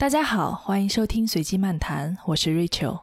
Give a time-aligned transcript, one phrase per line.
[0.00, 3.00] 大家好，欢迎收听随机漫谈，我是 Rachel。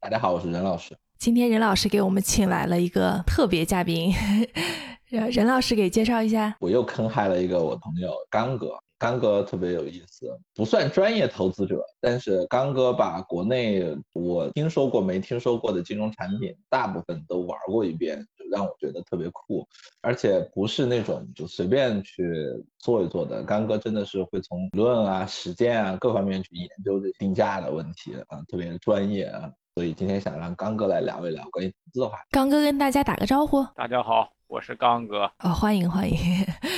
[0.00, 0.96] 大家好，我是任老师。
[1.18, 4.14] 今天任老师给我们请来了一个特别嘉宾，
[5.04, 6.56] 任任老师给介绍一下。
[6.60, 8.70] 我又坑害了一个我朋友刚哥。
[8.98, 19.64] 刚哥特别有意思，不算专业投资者，但是刚哥把国内我听说过没听说过的金融产品大部分都玩过一遍，就让我觉得特别酷，
[20.00, 22.44] 而且不是那种就随便去
[22.78, 23.44] 做一做的。
[23.44, 29.48] 刚哥真的是会从理论啊、实践啊各方面去研究这定价的问题啊，特别专业啊。
[29.76, 32.18] 所以今天想让刚哥来聊一聊关于投资的话。
[32.32, 33.64] 刚哥跟大家打个招呼。
[33.76, 35.30] 大家好，我是刚哥。
[35.38, 36.16] 哦，欢迎欢迎。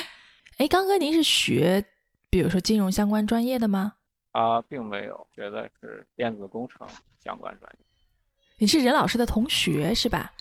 [0.58, 1.82] 哎，刚哥，您是学？
[2.30, 3.94] 比如说金融相关专业的吗？
[4.30, 6.86] 啊，并没有，学的是电子工程
[7.22, 7.84] 相关专业。
[8.58, 10.32] 你是任老师的同学是吧？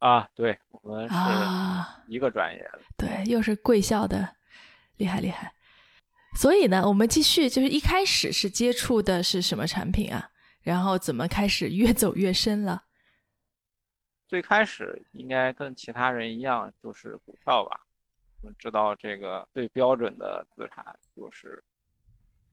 [0.00, 1.14] 啊，对，我们是
[2.06, 2.80] 一个专业的。
[2.98, 4.36] 对，又是贵校的，
[4.98, 5.54] 厉害厉害。
[6.36, 10.30] 所以呢，我们继续，就是一开始是接触的是什么产品啊？
[10.60, 12.84] 然后怎么开始越走越深了？
[14.28, 17.80] 最开始应该跟其他人一样，就是股票吧。
[18.44, 20.84] 我们知道这个最标准的资产
[21.16, 21.64] 就是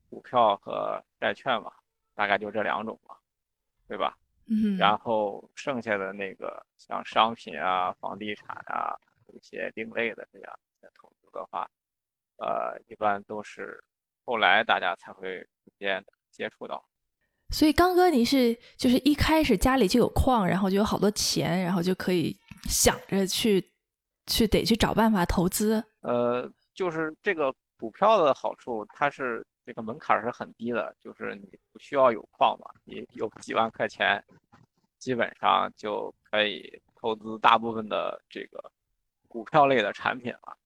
[0.09, 1.69] 股票和债券嘛，
[2.15, 3.13] 大概就这两种嘛，
[3.89, 4.17] 对吧？
[4.45, 4.77] 嗯。
[4.77, 8.95] 然后剩下的那个像商品啊、房地产啊
[9.33, 11.69] 一些另类的这样的投资的话，
[12.37, 13.83] 呃，一般都是
[14.23, 16.81] 后来大家才会逐渐接触到。
[17.49, 23.69] 所以刚哥，你是就是一开始家里就有矿，然后就有好多钱，然后就可以想着去。
[24.31, 34.23] 去得去找办法投资，呃，就是这个股票的好处，它是这个门槛是很低的，就是你不需要有矿嘛，你有几万块钱，
[34.97, 38.71] 基本上就可以投资大部分的这个
[39.27, 40.57] 股票类的产品了。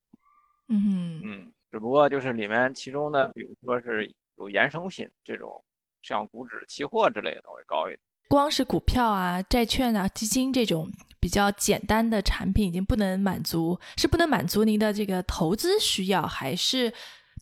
[0.68, 4.06] 嗯嗯，只不过就是里面其中的，比如说是
[4.36, 5.64] 有衍生品这种，
[6.04, 8.00] 像股指期货之类的会高一点。
[8.28, 10.92] 光是股票啊、债券啊、基金这种。
[11.18, 16.94] 比较简单的产品已经不能满足，是不能满足您的这个投资需要，还是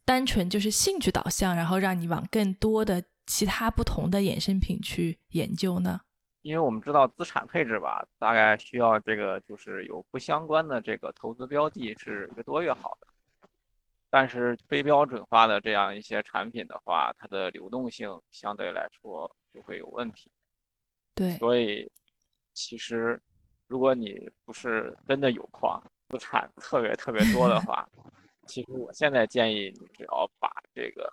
[0.05, 5.99] 单纯就是兴趣导向，然后让你往更多的其他不同的衍生品去研究呢？
[6.43, 13.07] 因为我们知道资产配置吧，大概需要这个就是有不相关的这个投资标的是越多越好的，
[14.09, 20.31] 但是非标准化的这样一些产品的话，它的流动性相对来说就会有问题。
[21.15, 21.89] 对，所以
[22.53, 23.21] 其实。
[23.67, 27.89] 如果你不是真的有矿资产特别特别多的 话，
[28.45, 31.11] 其实我现在建议你只要把这个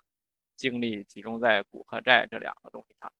[0.57, 3.11] 精力集中在股和债这两个东西上。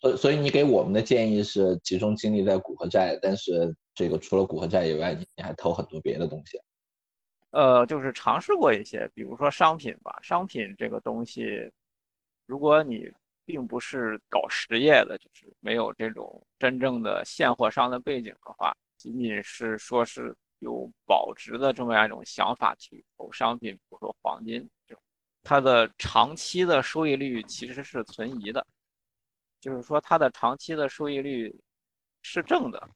[0.00, 6.58] 所所以你给我们的建议是集中精力在股和债，但是这个除了股和债以外，你你还投很多别的东西。
[7.50, 10.18] 呃，就是尝试过一些，比如说商品吧。
[10.22, 11.70] 商品这个东西，
[12.46, 13.08] 如果你
[13.48, 18.76] 并不是搞实业的，就是没有这种真正的现货商的背景的话。
[18.98, 24.68] 仅仅是说是有保值的这么样一种想法去投商品，比如说黄金，
[25.42, 28.66] 它的长期的收益率其实是存疑的，
[29.60, 31.58] 就是说它的长期的收益率
[32.20, 32.86] 是正的，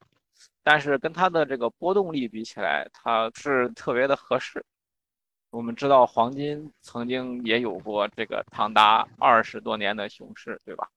[0.62, 4.62] 但是跟它的这个波动率比起来，它是特别的合适。
[5.52, 10.88] 我们知道黄金曾经也有过这个长达二十多年的熊市，对吧？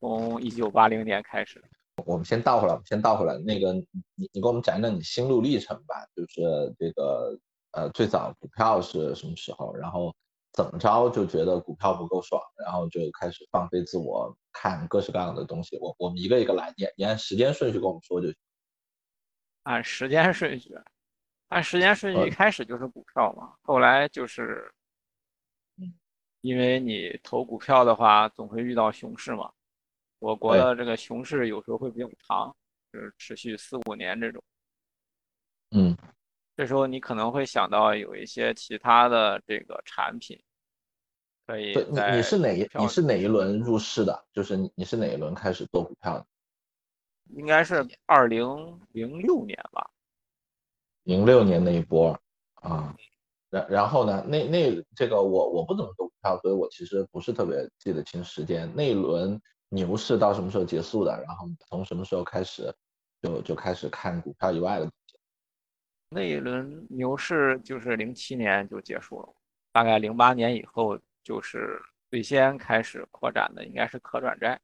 [0.00, 1.62] 从一九八零年开始。
[2.06, 3.36] 我们先倒回来，我们先倒回来。
[3.36, 3.84] 那个，你
[4.32, 7.38] 你给我们讲讲你心路历程吧，就是这个
[7.72, 9.74] 呃，最早股票是什么时候？
[9.76, 10.14] 然后
[10.54, 15.76] 怎么着就觉得股票不够爽，然后就开始放飞自我，看各式各样的东西。
[15.82, 18.36] 我我们一个一个来，你你按时间顺序跟我们说就行。
[19.64, 20.74] 按时间顺序，
[21.48, 24.70] 按时间顺序，一开始就是股票嘛，后来就是，
[26.42, 29.50] 因为你投股票的话，总会遇到熊市嘛。
[30.18, 32.54] 我国的这个熊市有时候会比较长，
[32.92, 34.42] 就是持续四五年这种。
[35.70, 35.96] 嗯，
[36.56, 40.38] 这时候你可能会想到有一些其他的这个产品，
[41.46, 41.72] 可以。
[41.74, 44.26] 你你是哪一你是哪一轮入市的？
[44.32, 46.26] 就是你你是哪一轮开始做股票的？
[47.36, 48.46] 应该是二零
[48.92, 49.90] 零六年吧。
[51.08, 52.16] 零六年那一波
[52.62, 52.94] 啊，
[53.50, 54.24] 然然后呢？
[54.28, 58.72] 那那这个我我不怎么做股票，所以我其实不是特别记得清时间。
[58.74, 59.40] 那一轮。
[59.70, 61.12] 牛市到什么时候结束的？
[61.26, 62.74] 然后从什么时候开始
[63.20, 65.18] 就就开始看股票以外的东西？
[66.08, 69.28] 那一轮牛市就是零七年就结束了，
[69.70, 71.78] 大概零八年以后就是
[72.08, 74.58] 最先开始扩展的应该是可转债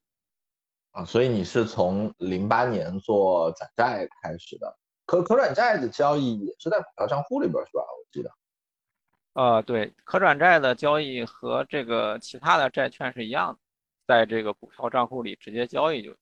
[0.92, 4.74] 啊，所以你是从零八年做转债开始的，
[5.06, 7.82] 可可转债的交易也是在股票账户里边是吧？
[7.82, 8.30] 我记得
[9.34, 13.58] 呃，对，可转债的交易和这个其他的债券是一样的，
[14.06, 16.14] 在这个股票账户里直接交易就，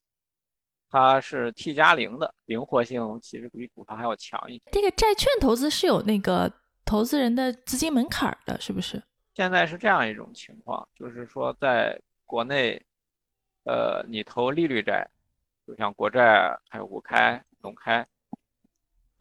[0.91, 4.71] 它是 T 加零的，灵活性其实比股票还要强一些。
[4.73, 6.51] 这个债券投资是有那个
[6.85, 9.03] 投资人的资金门槛的，是不是？
[9.35, 12.83] 现在是这样一种情况，就是说在国内，
[13.65, 15.07] 呃，你投利率债，
[15.67, 18.07] 就像国债、还有五开、农开，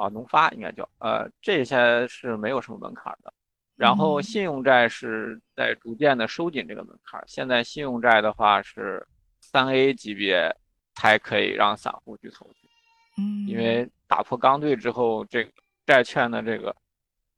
[0.01, 3.31] 啊，农发应该叫，呃，这些是没有什么门槛的。
[3.75, 7.23] 然后信用债是在逐渐的收紧这个门槛。
[7.27, 9.05] 现在信用债的话是
[9.39, 10.55] 三 A 级别
[10.95, 12.67] 才可以让散户去投资，
[13.17, 15.51] 嗯，因为打破刚兑之后，这个
[15.85, 16.75] 债券的这个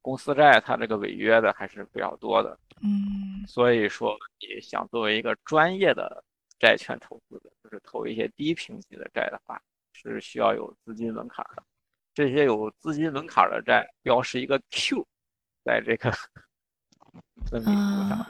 [0.02, 6.24] 公司债它这个违约的还是比较多的，嗯，所以说你想作为一个专业的
[6.60, 9.62] 债券投资者，就是投一些低评级的债的话，
[9.94, 11.64] 是需要有资金门槛的。
[12.14, 15.06] 这些有资金门槛的债标识一个 Q。
[15.66, 16.12] 在这个
[17.50, 17.74] 分明
[18.10, 18.28] 上，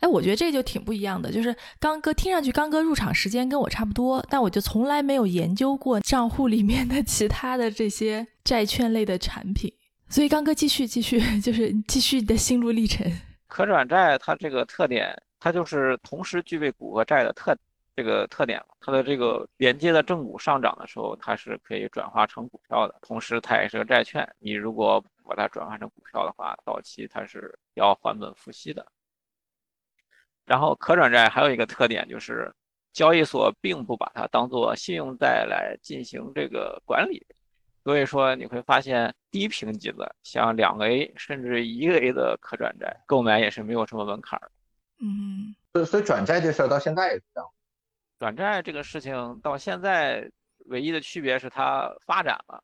[0.00, 1.32] 哎，我觉得这就挺不一样的。
[1.32, 9.74] 就是刚哥听上去，刚哥入场时间跟我差不多，但我就从来没有研究过 账户里面的其他的这些债券类的产品。
[10.08, 13.04] 所以刚哥继续继续， 就是继续你的心路历程。
[13.48, 17.56] 可转债它这个特点，它就是同时具备股和债的特。
[18.00, 24.26] 这个特点，它的这个连接的正股上涨的时候，它是可以转化成股票的，同时它也是个债券。
[24.38, 28.86] 你如果把它转化成股票的话，到期它是要还本付息的。
[30.46, 32.50] 然后可转债还有一个特点就是，
[32.94, 37.22] 交易所并不把它当做信用债来进行这个管理，
[37.84, 44.50] 所以说你会发现低评级的，像两个 A 甚至一个 A 的可转债购买也是没有什么门槛儿。
[45.00, 47.50] 嗯，所以所以转债这事儿到现在也是这样。
[48.20, 50.30] 转债这个事情到现在
[50.66, 52.62] 唯一的区别是它发展了，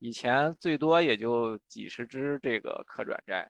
[0.00, 3.48] 以前最多也就几十只这个可转债，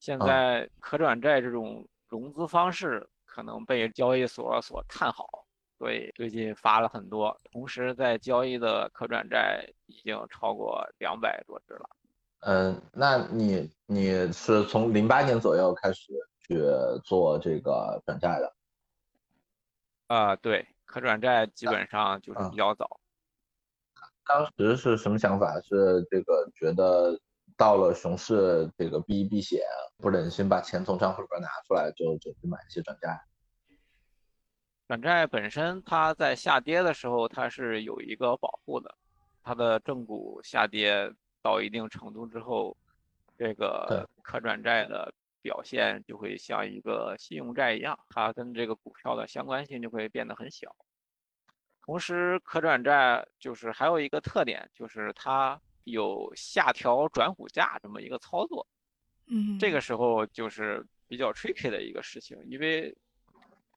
[0.00, 5.28] 现在可转债这种融资方式可能被交易所所看好，
[5.78, 11.90] 所以最近发了很多，同时在交易的可转债已经超过两百多只了。
[12.40, 16.58] 嗯，那你你是从零八年左右开始去
[17.04, 18.50] 做这个转债的？
[20.06, 23.00] 啊，对，可转债基本上就是比较早。
[24.24, 25.60] 当时是什么想法？
[25.60, 27.20] 是这个觉得
[27.56, 29.60] 到了熊市，这个避一避险，
[29.98, 33.20] 不忍心把钱从账户里边拿出来，就就去买一些转债。
[34.86, 38.94] 转债本身它在下跌的时候，它是有一个保护的，
[39.42, 41.12] 它的正股下跌
[41.42, 42.76] 到一定程度之后，
[43.36, 45.12] 这个可转债的。
[45.46, 50.74] 表现就会像一个信用债一样，它跟这个股票的相关性就会变得很小。
[51.82, 58.66] 同时，可转债就是还有一个特点，就是它有下调转股价这么一个操作。
[59.28, 62.92] 嗯，这个时候就是比较 tricky 的一个事情，因为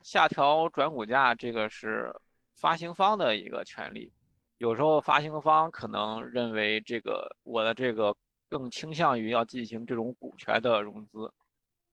[0.01, 2.11] 下调转股价这个是
[2.55, 4.11] 发行方的一个权利，
[4.57, 8.15] 有时候发行方可能认为这个我的这个
[8.49, 11.31] 更倾向于要进行这种股权的融资。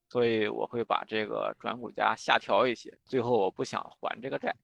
[0.09, 4.55] 所以我会把这个转股价下调一些，最后我不想还这个债，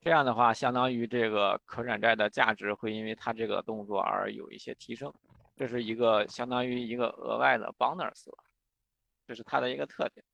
[0.00, 5.12] 这样的话，相当于这个可转债的价值会因为它这个动作而有一些提升，
[5.56, 8.38] 这是一个相当于一个额外的 bonus 了，
[9.26, 10.24] 这是它的一个特点。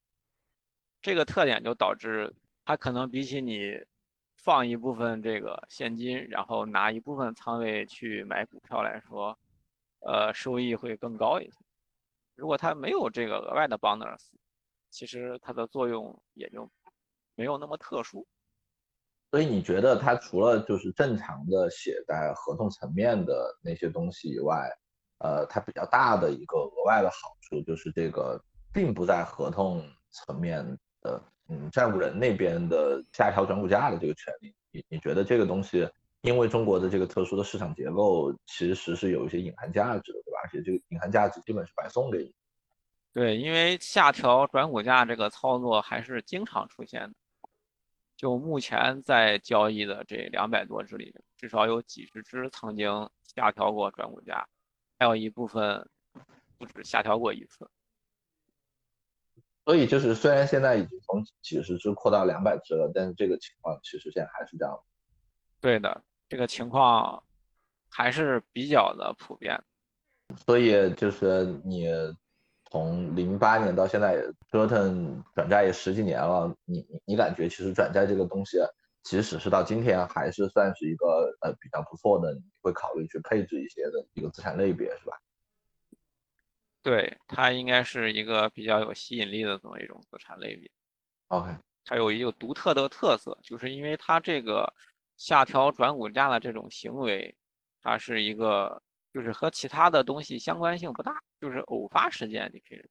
[1.01, 2.31] 这个特点就导致
[2.63, 3.83] 它可能比起你
[4.35, 9.37] 放一部分这个现金，然后拿一部分仓位去买股票来说，
[10.01, 11.62] 呃，收益会更高一些。
[12.35, 14.19] 如果它没有这个额外的 bonus，
[14.89, 16.69] 其实它的作用也就
[17.35, 18.25] 没有那么特殊。
[19.31, 24.69] 所以你觉得它除了就是正常的写在合同层面的那些东西以外，
[25.19, 28.39] 呃，它比较大的一个额外的好处就是这个
[28.71, 30.63] 并不在合同层面
[31.01, 34.53] 的，嗯，债务人那边的下调转股价的这个权利。
[34.71, 35.89] 你你觉得这个东西？
[36.23, 40.39] 因为中国的这个特殊的市场结构，其实是有一些隐含价值的，对吧？
[40.41, 42.33] 而且这个隐含价值基本是白送给你。
[43.11, 47.13] 对，因为下调转股价这个操作还是经常出现的。
[48.15, 54.47] 就目前在交易的这两百多只里，至少有几十只曾经下调过转股价，
[54.97, 55.89] 还有一部分
[56.57, 57.69] 不止下调过一次。
[59.65, 64.81] 所以就是，虽然现在已经从几十只扩到两百只了，但是这个情况其实现在还是这样。
[65.59, 66.01] 对的。
[66.33, 67.21] 这个情况
[67.91, 69.61] 还是比较的普遍，
[70.35, 71.87] 所以就是你
[72.71, 78.57] 从零八年到现在折腾转债也十几年了，你你你感觉其实转债这个东西，
[79.03, 85.15] 即使是到今天还是算是一个呃比较不错的，你会考虑去配置一些的一个资产类别是吧？
[86.81, 90.67] 对，它应该是一个比较有吸引力的这么一种资产类别。
[91.27, 94.73] OK，它有一个独特的特色，就是因为它这个
[95.23, 97.33] 下调转股价的这种行为，
[97.81, 102.83] 它是一个就是和其他的东西相关性不大，就是偶发事件你可以。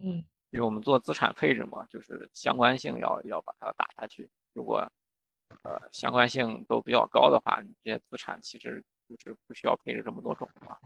[0.00, 4.28] 嗯，因为我们做资产配置嘛，就是相关性要要把它打下去。
[4.54, 4.78] 如果
[5.62, 10.76] 呃相关性都比较高的话，你这些资产其实就是不需要配置这么多种嘛。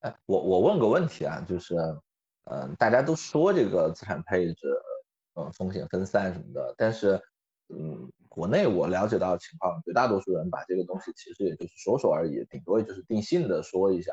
[0.00, 1.74] 哎，我我问个问题啊，就是，
[2.44, 4.82] 嗯、大家都说这个资产配置，
[5.34, 7.20] 嗯，风险分散什么的，但是，
[7.68, 14.12] 嗯，国内我了解到的情况，绝大多数人把这个东西其实也就是说说而已，顶多也就是定性的说一下。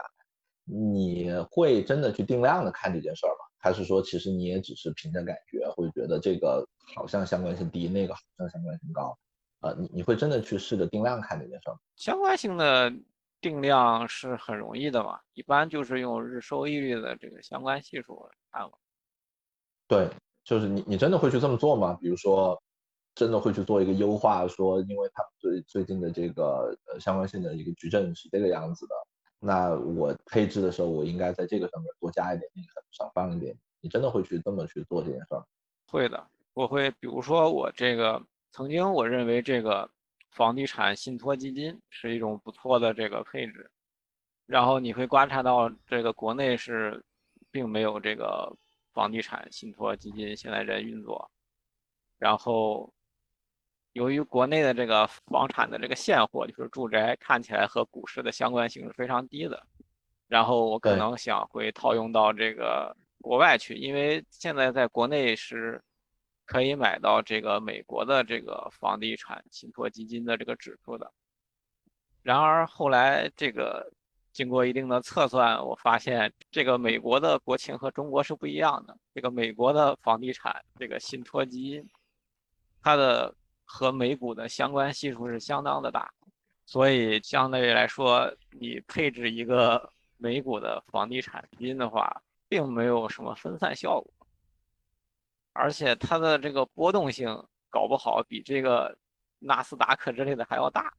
[0.64, 3.46] 你会真的去定量的看这件事儿吗？
[3.60, 9.16] 还是说其实你也只是凭着感觉，会觉得这个好像相关性低，那个好像相关性高？
[9.60, 11.80] 呃，你你会真的去试着定量看这件事儿吗？
[11.96, 12.92] 相关性的
[13.40, 18.72] 定量是很容易的嘛，一般就是用日收益率的这个相关系数来看嘛。
[19.88, 20.10] 对，
[20.44, 21.96] 就是你你真的会去这么做吗？
[22.02, 22.60] 比如说，
[23.16, 28.96] 真的会去做一个优化，说因为他们最最近的这个呃相关性的一个矩阵是这个样子的，
[29.40, 33.58] 那我配置的时候我应该在这个上面多加一点，那个少放一点。
[33.82, 35.46] 你真的会去这么去做这件事儿？
[35.88, 39.88] 会的，我会，比如说我这个曾经我认为这个
[40.32, 43.70] 房地产信托基金是一种不错的这个配置，
[44.48, 47.06] 然后你会观察到这个国内是
[47.52, 48.52] 并没有这个
[48.92, 51.30] 房地产信托基金现在在运作，
[52.18, 52.92] 然后
[53.96, 59.66] 由于国内的这个房产的这个现货，就是住宅看起来和股市的相关性是非常低的，
[60.28, 65.82] 然后我可能想会套用到这个国外去，因为现在在国内是
[66.46, 71.10] 可以买到这个美国的这个房地产信托基金的这个指数的。
[72.22, 73.90] 然而后来这个
[74.34, 78.98] 经过一定的测算，我发现这个美国的国情和中国是不一样的。
[79.14, 81.88] 这个美国的房地产这个信托基金，
[82.82, 83.34] 它的
[83.66, 86.10] 和美股的相关系数是相当的大，
[86.66, 94.14] 所以相对来说，你配置一个 美股的房地产基金的话，并没有什么分散效果，
[95.52, 97.28] 而且它的这个波动性
[97.70, 98.98] 搞不好比这个
[99.40, 100.94] 纳斯达克之类的还要大，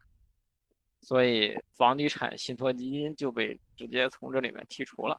[1.01, 5.19] 所以房地产信托基金就被直接从这里面剔除了。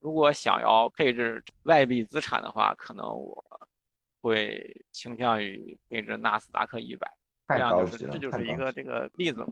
[0.00, 3.42] 如果想要配置外币资产的话，可能我
[4.22, 7.06] 会倾向于配置纳斯达克一百，
[7.48, 9.48] 这太样就是高级了，这就是一个这个例子嘛。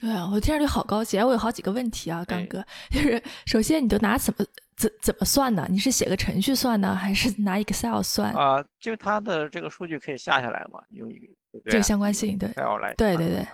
[0.00, 1.26] 对啊，我听上去好高级啊！
[1.26, 5.66] 我有好几个问题啊，刚哎哥， 就是首先你都拿怎么怎怎么算呢？
[5.68, 8.32] 你是写个程序算呢，还是拿 Excel 算？
[8.32, 13.44] 啊、就它的这个数据可以下下来嘛，用一个对不对这个相关性对 Excel 来对对对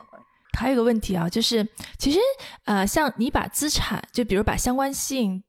[0.53, 1.67] 还有一个问题啊，就是
[1.99, 2.19] 其实
[2.65, 5.43] 呃，像你把资产，就比如把相关性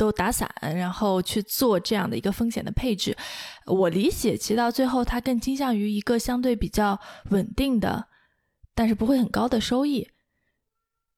[0.00, 3.14] 都打散，然后去做这样的一个风险的配置，
[3.66, 8.08] 我理解，其实到最后它更倾向于一个相对比较稳定的，
[8.74, 10.10] 但是不会很高的收益。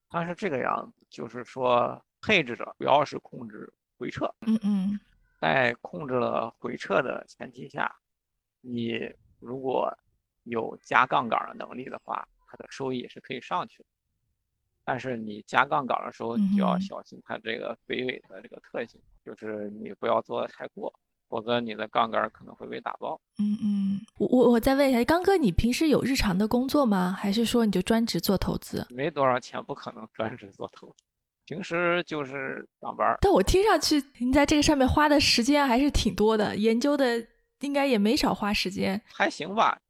[0.09, 4.99] 它是这个样子，就是说配置者主要是控制回撤，嗯嗯
[5.41, 7.95] 在控制了回撤的前提下，
[8.63, 8.99] 你
[9.39, 9.97] 如果
[10.43, 13.89] 有加杠杆的能力的话，它的收益也是可以上去的。
[14.85, 20.93] 但是你加杠杆的时候，你就要小心它这个肥尾的这个特性，就是你不要做的太过，
[21.29, 23.21] 否则你的杠杆可能会被打爆。
[23.39, 27.17] 嗯嗯，我我我再问一下，刚哥，你平时有日常的工作吗？
[27.17, 28.87] 还是说你就专职做投资？
[28.91, 31.05] 没多少钱，不可能专职做投资，
[31.47, 33.17] 平时就是上班。
[33.21, 37.25] 但我听上去你在这个上面花的时间还是挺多的，研究的
[37.61, 39.01] 应该也没少花时间。
[39.13, 39.81] 还行吧，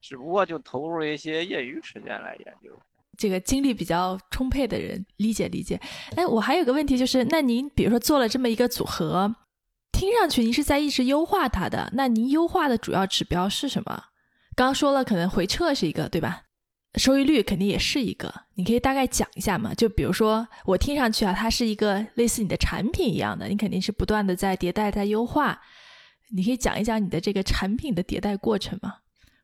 [0.00, 2.76] 只不过就投入了一些业余时间来研究。
[3.22, 5.80] 这个精力比较充沛的人理解理解。
[6.16, 9.32] 哎，我还有个问题就是，那您比如说做了这么一个组合，
[9.92, 14.06] 听上去您是在一直优化它的，那您优化的主要指标是什么？
[14.56, 16.42] 刚刚说了，可能回撤是一个，对吧？
[16.96, 19.72] 收益率肯定也是一个，你可以大概讲一下嘛？
[19.72, 25.60] 就比如说，我听上去啊，它是一个类似你的产品一样的，你肯定是不断的在迭代、在优化。
[26.34, 28.96] 你可以讲一讲你的这个产品的迭代过程吗？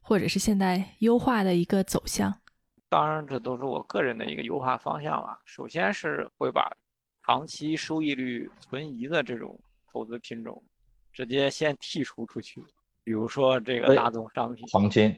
[0.02, 2.34] 或者是现在优化的一个走向？
[2.88, 5.38] 当然，这都是我个人的一个优化方向啊。
[5.44, 6.74] 首先是会把
[7.22, 9.58] 长期收益率存疑的这种
[9.92, 10.62] 投资品种
[11.12, 12.64] 直接先剔除出去，
[13.04, 14.66] 比如说这个大宗商品。
[14.72, 15.14] 黄金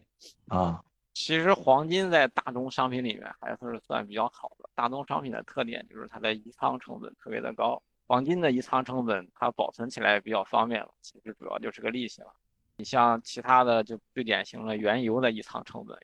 [0.49, 0.83] 啊，
[1.15, 4.69] 其实黄金在大宗商品里面还是算比较好的。
[4.75, 12.33] 大宗商品的特点就是它的移仓成本特别的高，黄金的移仓成本它保存起来比较方便了，其实主要就是个利息了。
[12.77, 15.97] 你像其他的就最典型的原油的移仓成本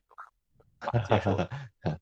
[1.07, 1.37] 接受。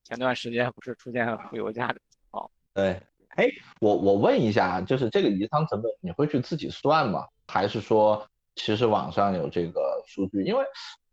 [0.04, 3.02] 前段时间不是出现负油价的情况，对，
[3.36, 3.48] 哎，
[3.80, 7.28] 我我问一下，就是这个移仓成本你会去自己算吗？
[7.48, 10.44] 还是说其实网上有这个数据？
[10.44, 10.66] 因为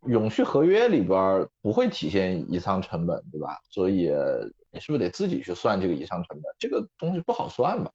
[0.07, 3.59] 永续合约里边不会体现移仓成本，对吧？
[3.69, 4.11] 所以
[4.71, 6.43] 你是不是得自己去算这个移仓成本？
[6.57, 7.91] 这个东西不好算吧？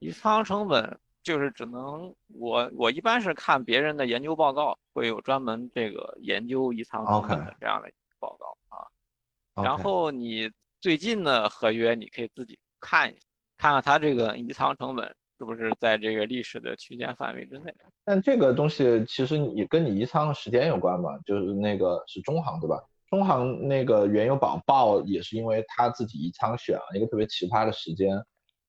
[0.00, 8.63] 移仓成本就是只能我我一般是看别人的研究报告，会有专门这个研究移仓成本的这样的报告啊。
[9.54, 13.20] 然后你最近的合约你可以自己看一下，
[13.58, 15.06] 看看它这个移仓成本
[15.38, 17.74] 是不是在这个历史的区间范围之内。
[18.04, 21.10] 但这个东西其实也跟你移仓的时间有关嘛？
[21.24, 22.82] 就是那个是中行对吧？
[23.08, 28.20] 中行那个原油宝爆也是因为他自己移仓选了一个特别奇葩的时间。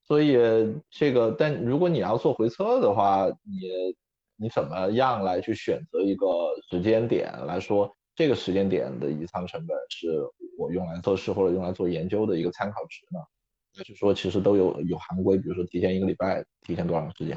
[0.08, 0.38] 所以
[0.92, 3.96] 这个，但如果你要做回测的话，你
[4.36, 6.28] 你怎么样来去选择一个
[6.70, 10.08] 时间点来说，这个时间点的移仓成本是
[10.58, 13.20] 我用来测试或者用来做研究的一个参考值呢？
[13.78, 17.36] 还是说其实都有有行规，比如说提前一个礼拜，提前多长时间？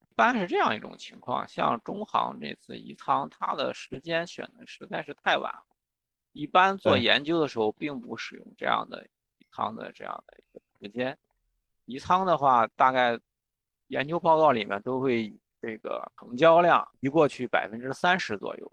[0.00, 5.66] 一般是这样一种情况，像中行这次移仓，它的时间选的实在是太晚了。
[6.32, 9.04] 一般做研究的时候，并不使用这样的
[9.38, 11.18] 移仓的这样的一个时间。
[11.84, 13.20] 移仓的话，大概
[13.88, 18.72] 研究报告里面都会以这个成交量移过去百分之三十左右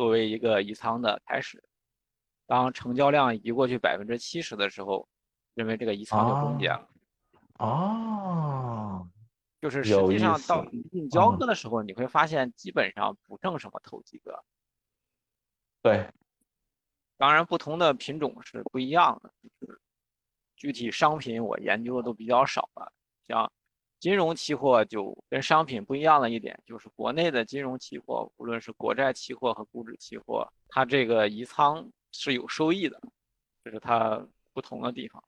[0.00, 1.62] 作为一个移仓的开始。
[2.46, 5.06] 当成交量移过去百分之七十的时候，
[5.52, 6.88] 认为这个移仓就终结了。
[7.58, 9.06] 哦，
[9.60, 14.42] 就是实际上到进交割的时候，你会发现基本上不剩什么投机哥。
[15.82, 16.08] 对，
[17.18, 19.30] 当然不同的品种是不一样的，
[19.60, 19.78] 就是。
[20.56, 22.92] 具体商品我研究的都比较少了，
[23.26, 23.50] 像
[24.00, 32.98] 金融期货就跟商品不一样的一点，就是国内的金融期货，无论是国债期货和股指期货，它这个移仓是有收益的，
[33.62, 35.22] 这是它不同的地方。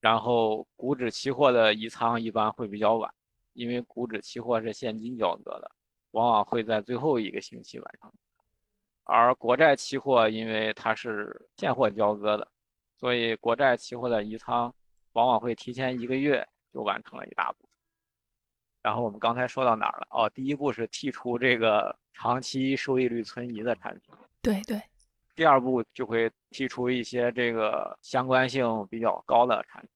[0.00, 3.12] 然后股指期货的移仓一般会比较晚，
[3.52, 5.70] 因为股指期货是现金交割的，
[6.10, 8.12] 往往会在最后一个星期完成，
[9.04, 12.48] 而国债期货因为它是现货交割的。
[12.98, 14.74] 所以，国债期货的移仓
[15.12, 17.68] 往往会提前一个月就完成了一大步。
[18.86, 20.06] 然后我们刚才说到哪儿了？
[20.10, 24.14] 哦，第一步是剔除这个长期收益率存疑的产品。
[24.40, 24.80] 对对。
[25.34, 29.90] 第二步就会剔除一些这个相关性比较高的产品，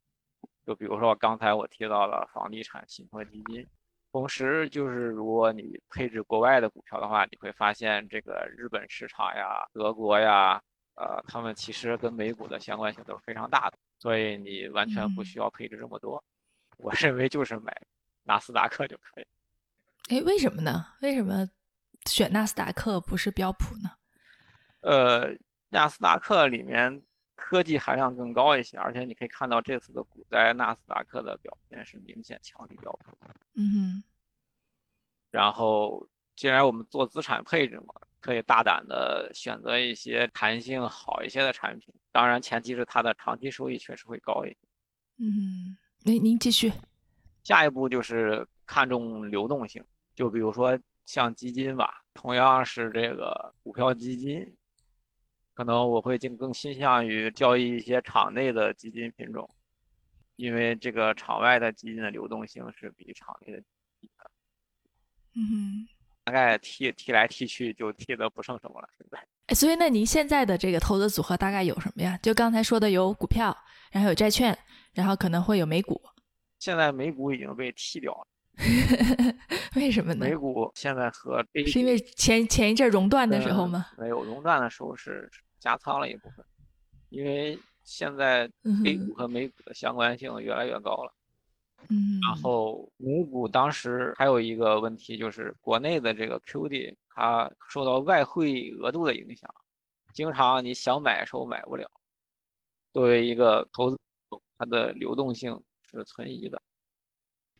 [0.67, 3.65] 就比如说刚才我提到了房地产信托基金。
[4.11, 10.61] 同时，就是如果你配置国外的股票的话，你会发现这个日本市场呀、德国呀。
[10.97, 16.21] 呃，他们其实跟美股的相关性都是非常大的，所以你完全不需要配置这么多。
[16.79, 17.73] 我认为就是买
[18.31, 19.27] 纳斯达克就可以。
[20.09, 20.87] 哎，为什么呢？
[21.03, 21.49] 为什么
[22.07, 23.91] 选纳斯达克不是标普呢？
[24.83, 25.37] 呃，
[25.69, 27.03] 纳斯达克里面
[27.35, 33.19] 科技含量更高一些，而且你可以看到这次的股灾，纳斯达克的表现是明显强于标普。
[33.55, 34.05] 嗯哼。
[35.33, 37.95] 然后，既然我们做资产配置嘛。
[38.23, 44.59] 可以大胆的选择一些弹性好一些的产品，当然前提是它的长期收益确实会高一点。
[45.17, 46.71] 嗯，那您继续。
[47.43, 54.47] 下一步就是看重流动性，就比如说像基金吧，同样是这个股票基金，
[55.55, 59.49] 可能我会更更倾向于交易一些场内的基金品种，
[60.37, 63.61] 因为这个场外的基金的流动性是比场内的
[64.01, 64.31] 低的。
[65.35, 65.87] 嗯。
[66.23, 69.55] 大概踢踢来踢去就踢的不剩什么了，现在。
[69.55, 72.17] 所以那您现在的这个投资组合大概有什么呀？
[72.23, 73.57] 就刚才说的有股票，
[73.91, 74.57] 然后有债券，
[74.93, 76.01] 然后可能会有美股。
[76.61, 78.27] 现在美股已经被踢掉了，
[79.75, 80.27] 为什么呢？
[80.27, 83.87] 美股现在和是因为前前一阵熔断的时候吗？
[83.99, 86.45] 没有熔断的时候是加仓了一部分，
[87.09, 88.49] 因为现在
[88.85, 91.15] A 股和美股的相关性越来越高了。
[91.89, 99.49] 嗯，然后美股当时还有一个问题，就是国内的这个 QD 它受到外汇额度的影响，
[100.13, 101.91] 经常你想买的时候买不了。
[102.93, 103.99] 作为一个投资，
[104.59, 105.59] 它的流动性
[105.99, 106.63] 是存疑的，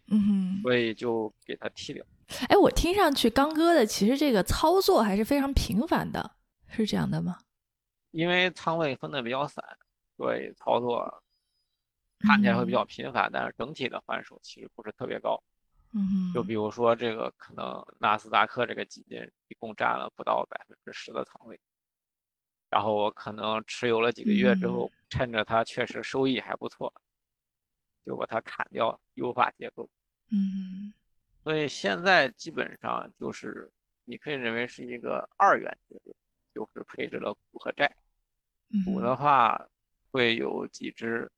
[0.09, 2.05] 嗯，所以就给它踢掉。
[2.49, 6.37] 哎，我听上去刚哥的其实这个操作还是非常频繁的，
[6.69, 7.39] 是这样的吗？
[8.11, 9.65] 因为仓位分的比较散，
[10.17, 11.23] 所以操作。
[12.23, 15.43] 看起来会比较频繁，但是整体的换手其实不是特别高。
[15.93, 21.59] 嗯，就比如说这个，可能纳斯达克这个基金一共占了不到百分之十的仓位，
[22.69, 26.93] 然后我可能持有了几个月之后，趁着它确实收益还不错，
[28.05, 29.89] 就把它砍掉，优化结构。
[30.31, 30.93] 嗯，
[31.43, 33.71] 所以现在基本上就是
[34.05, 36.15] 你可以认为是一个二元结构，
[36.55, 37.95] 就是配置了股和债。
[38.85, 39.69] 股的话
[40.11, 41.31] 会有几只。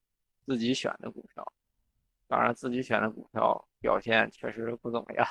[0.44, 1.52] 自己选的股票，
[2.26, 5.24] 当然自己选的股票表现确实不怎么样，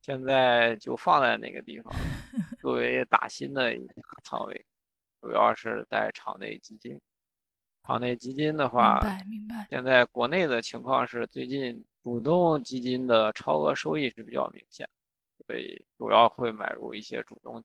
[0.00, 1.92] 现在就放在那个地方，
[2.58, 4.66] 作为打新的一个仓位，
[5.20, 6.98] 主要是在场内基金。
[7.90, 9.66] 场内基金的话，明白明白。
[9.68, 14.88] 现在国内的情况是，最近主动基金的超额收益是比较明显，
[15.44, 17.60] 所以主要会买入一些主动。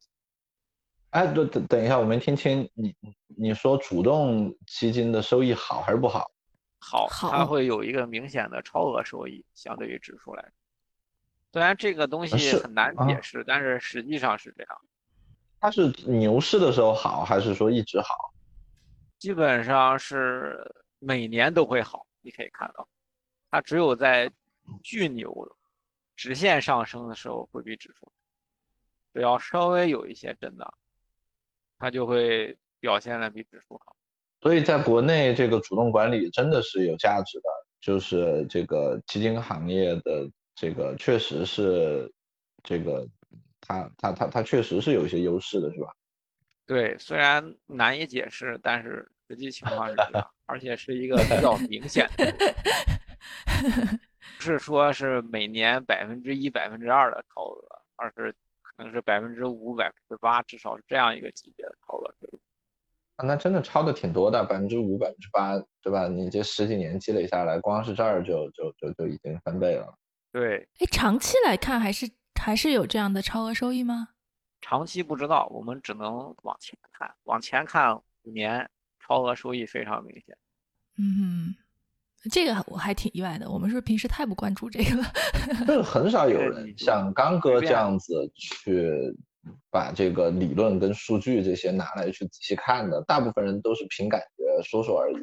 [1.11, 2.95] 哎，等等等一下，我没听清你
[3.37, 6.31] 你说主动基金的收益好还是不好？
[6.79, 10.51] 好，它会有一个明显的超额收益，相对于指数来说。
[11.53, 14.75] 虽然这个东西很难啊解释，但是实际上是这样。
[15.59, 18.33] 它是牛市的时候好，还是说一直好？
[19.25, 20.55] 基本上是
[20.99, 22.87] 每年都会好，你可以看到，
[23.49, 24.31] 它只有在
[24.83, 25.51] 巨牛、
[26.15, 28.11] 直线上升的时候会比指数，
[29.15, 30.71] 只要稍微有一些震荡，
[31.79, 33.95] 它就会表现的比指数好。
[34.41, 37.49] 所以在国内这个主动管理真的是有价值的，
[37.81, 42.13] 就是这个基金行业的这个确实是
[42.61, 43.09] 这个
[43.59, 45.91] 它它它它确实是有一些优势的，是吧？
[46.67, 52.31] 对，虽然难以解释，但是实际情况是这样，而且是一个比较明显的，
[54.37, 62.39] 不是说是每年百分之一、百分之二的超额，而是可能是百分之五、百分之八，至少是这样一个级别的超额收益。
[63.15, 66.07] 啊，那真的超的挺多的，百分之五、百分之八，对吧？
[66.07, 69.97] 你这十几年积累下来，光是这儿就就就就已经翻倍了。
[70.31, 74.09] 对，哎，长期来看还是还是有这样的超额收益吗？
[74.59, 78.69] 长期不知道，我们只能往前看，往前看五年，
[79.05, 80.37] 超额收益非常明显。
[80.97, 81.53] 嗯，
[82.31, 83.49] 这个我还挺意外的。
[83.49, 85.13] 我们是不是平时太不关注这个了？
[85.67, 89.15] 就是很少有人像刚哥这样子去
[89.69, 95.17] 把这个理论跟数据这些拿来去仔细看的，大部分人都是凭感觉说说而已。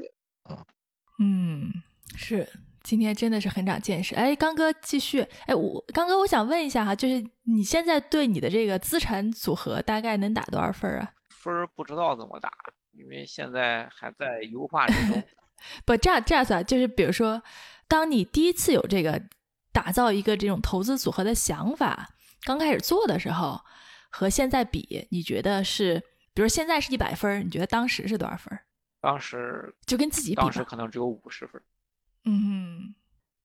[1.19, 1.73] 嗯，
[2.15, 2.49] 是，
[2.83, 4.15] 今天真的是很长见识。
[4.15, 5.27] 哎，刚哥继续。
[5.47, 11.13] 哎，我刚哥，我想问一下哈，就是你现在对你的这个资产组合大概能打多少分儿啊？
[11.31, 12.51] 分儿不知道怎么打，
[12.93, 15.23] 因为现在还在优化之中。
[15.85, 17.43] 不，这样这样算，就是比如说，
[17.87, 19.23] 当你第一次有这个
[19.73, 22.11] 打造一个这种投资组合的想法，
[22.43, 23.61] 刚开始做的时候，
[24.11, 26.03] 和现在比，你觉得是，
[26.35, 28.65] 比如现在是一百分儿，你觉得当时是多少分儿？
[29.01, 30.65] 当时就跟自己比当时。
[30.65, 31.65] 可能只有五十分儿。
[32.25, 32.95] 嗯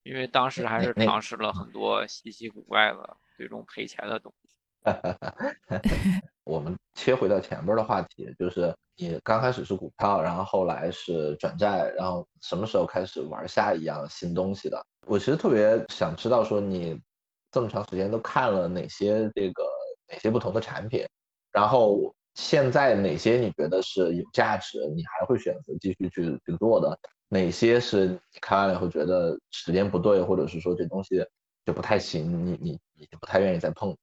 [0.03, 4.55] 因为当时还是尝试了很多稀奇古怪的、最终赔钱的东西。
[6.47, 14.81] 我们切回到前边的话题，就是你刚开始是股票，然后后来是转债，然后什么时候开始玩下一样新东西的？
[15.05, 16.99] 我其实特别想知道，说你
[17.51, 19.63] 这么长时间都看了哪些这个
[20.09, 21.05] 哪些不同的产品，
[21.51, 26.97] 然后现在哪些你觉得是有价值，你还会选择继续去去做的？
[27.27, 31.21] 哪些是你看完了以后觉得时间不对，或者是说这东西
[31.65, 33.93] 就不太行，你你你不太愿意再碰？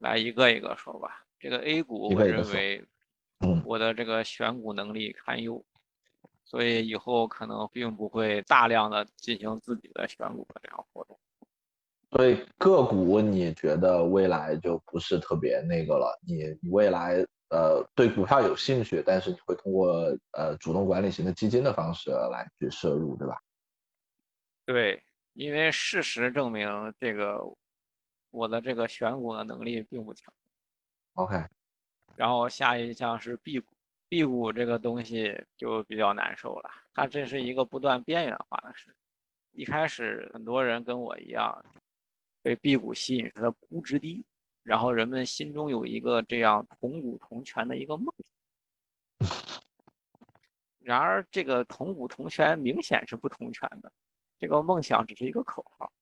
[0.00, 1.24] 来一个一个说吧。
[1.38, 2.84] 这个 A 股，我认为
[3.40, 5.64] 嗯我的这个选股能力堪忧，
[6.44, 11.18] 所以以后可能并不会大量的进行自己的选股的这样活动。
[12.10, 19.92] 所以个股你觉得未来就不是特别那个了，你你未来呃对股票有兴趣，但是你会通过
[20.32, 23.38] 呃主动管理型的基金的方式来去摄入，对吧？
[24.64, 25.02] 对，
[25.34, 26.66] 因为事实证明，
[26.98, 27.40] 这个
[28.30, 30.32] 我的这个选股的能力并不强。
[31.18, 31.34] OK，
[32.14, 33.66] 然后下一项是 B 股
[34.08, 38.94] ，B 股这个东西就比较难受了，它这是一个不断边缘化的事。
[39.50, 41.64] 一开始很多人跟我一样，
[42.40, 44.24] 被 B 股吸引，它的估值低，
[44.62, 48.14] 然后人们心中有一个这样同股同权的一个梦
[49.18, 49.28] 想。
[50.78, 53.92] 然而，这个同股同权明显是不同权的，
[54.38, 55.92] 这个梦想只是一个口号。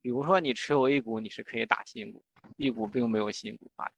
[0.00, 2.22] 比如说，你持有 A 股，你是可以打新股
[2.56, 3.94] ，B 股并没有新股发展。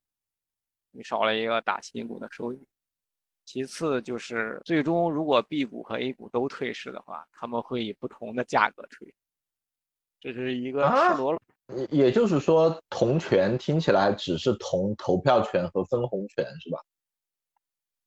[0.92, 2.66] 你少了一个打新股的收益。
[3.44, 9.12] 其次就是，最终如果 B 股和 A 股都退市的话，他们会以不同的价格退。
[10.20, 11.42] 这是一个啊赤裸裸，
[11.76, 16.78] 也也就是说同权听起来只是同投票权和分红权是吧？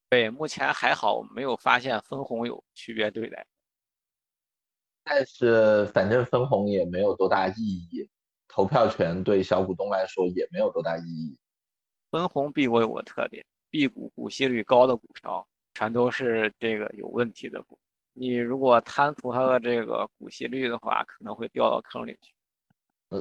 [0.10, 3.46] 对，目前还好没有发现分红有区别对待。
[5.04, 8.10] 但是反正分红也没有多大意义，
[8.48, 11.38] 投票权对小股东来说也没有多大意义。
[12.16, 17.78] 分红 B 股有个特点，B 股股息率高的股票全都是这个有问题的股。
[18.14, 22.34] 你如果贪图它的这个股息率的话，可能会掉到坑里去。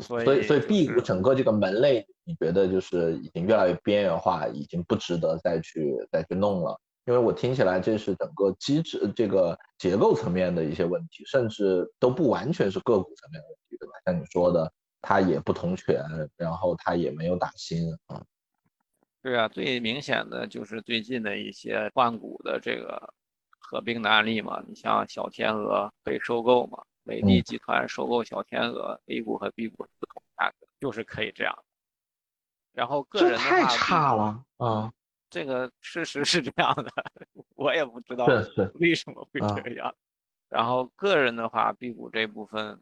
[0.00, 6.80] 所以所以 B 股整个这个门类，你觉得就是已经越来越边缘化，已经不值得再去再去弄了。
[7.06, 13.92] 因为我听起来这是整个机制、这个结构层面的一些问题，甚至都不完全是个股层面的问题，对吧？
[14.06, 16.00] 像你说的，它也不同权，
[16.36, 18.24] 然后它也没有打新啊。
[19.24, 23.14] 对啊，最明显的就是最近的一些换股的这个
[23.58, 31.58] 合并的案例嘛，你像小天鹅被收购嘛，美的集团收购小天鹅，A 股和 B 股不同价格，就是可以这样。
[32.74, 34.92] 然后个人的话，太差了啊。
[35.30, 36.92] 这个事实是这样的，
[37.56, 38.26] 我也不知道
[38.74, 39.94] 为什么会这样。
[40.50, 42.78] 然后个人的话，B 股这部分，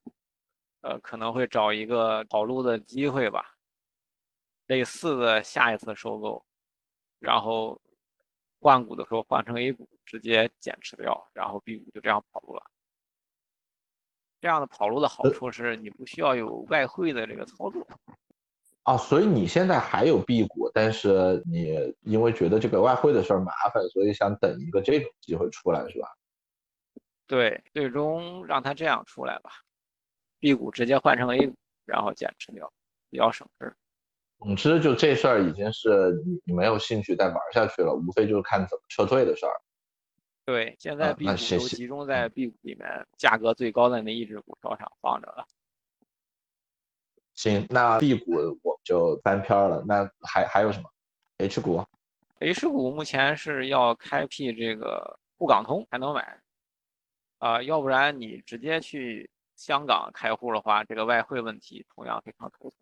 [0.81, 3.52] 呃，可能会找一个跑路的机会吧，
[4.73, 6.43] 类似的下一次收购，
[7.19, 7.79] 然后
[8.59, 12.63] 换股的时候换成 A 股，直接减持掉，然后 B 股就这样跑路了。
[14.41, 17.87] 这样的跑路的好处是你不需要有外汇的这个操作。
[18.85, 26.09] 啊，所以你现在还有 B 股，但是你因为觉得这个外汇的事儿麻烦，所以想等一个这种机会出来，是吧？
[27.27, 29.51] 对，最终让它这样出来吧
[30.41, 31.55] ，B 股直接换成 A 股，
[31.85, 32.73] 然后减持掉，
[33.11, 33.77] 比较省事儿。
[34.43, 39.53] 总之，就这事儿已经是你你没有兴趣再玩下去了，无非就是看怎么撤退的事儿。
[40.45, 45.47] 对，现在 B 股都集中在 B 股里面价格最高的那一只股票上放着了。
[47.35, 48.33] 行，那 B 股
[48.65, 49.85] 我就翻篇了。
[49.87, 50.91] 那还还有什么
[51.39, 51.85] ？H 股
[52.41, 56.41] ？H 股目前是要开辟这个沪港通才能买，
[57.39, 62.73] 啊，要不然你直接去香港开户的话，这个外汇问题同样非常头疼。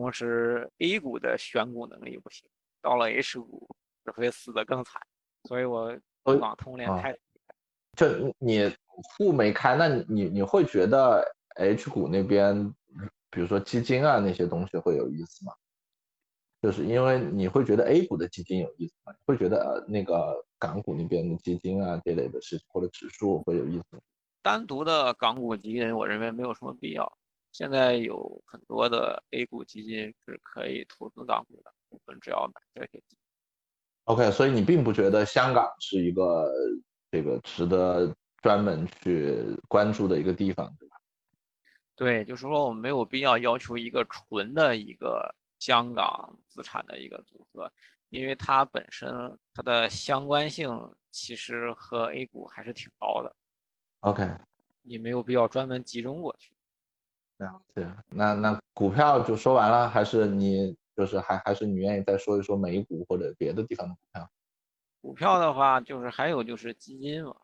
[0.00, 2.48] 同时，A 股的选股能力不行，
[2.80, 3.68] 到了 H 股
[4.04, 5.02] 只会死得更惨。
[5.44, 7.16] 所以我沪港通连开。
[7.96, 11.24] 就你户没开，那你你会觉得
[11.56, 12.74] H 股那边？
[13.30, 15.52] 比如说基金啊那些东西会有意思吗？
[16.62, 19.12] 就是因为你会觉得 A 股的基金有意思吗？
[19.26, 24.00] 会觉得那个港股那边的基金啊这类的事情或者指数会有意思？
[24.42, 27.17] 单独的港股基金，我认为没有什么必要。
[27.52, 33.18] 现在有很多的 A 股基金是可以投资港股的，我们只要买这些基金。
[34.04, 36.50] OK，所以你并不觉得香港是一个
[37.10, 40.74] 这个值得专门去关注的一个地方？
[40.78, 40.96] 对吧？
[41.96, 47.70] 对，就是说我们没有必要要求一个纯的一个香港资产的一个组合，
[48.10, 50.70] 因为它本身它的相关性
[51.10, 53.34] 其实和 A 股还是挺高的。
[54.00, 54.24] OK，
[54.82, 56.52] 你没有必要专门集中过去。
[57.38, 57.90] 了解。
[58.10, 64.30] 那那股票就说完了，还是你就是还还是你愿意再说一说美股或者别的地方的股票？
[65.00, 67.34] 股票的话，就是还有就是基金嘛。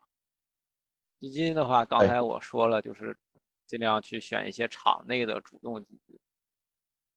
[1.19, 3.17] 基金的话，刚才我说了，就是。
[3.67, 6.19] 尽量去选一些场内的主动基金，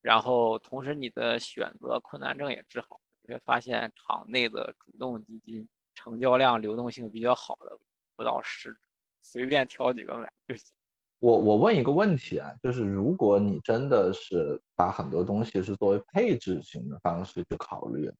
[0.00, 7.78] 然后同时你的选择困难症也治好，你会发现场内的主动基金成交量流动性比较好的
[8.16, 8.74] 不到十，
[9.20, 10.74] 随便挑几个买就行。
[11.20, 18.10] 我我问一个问题啊，就是如果你真的是把很多东西是作为配置型的方式去考虑，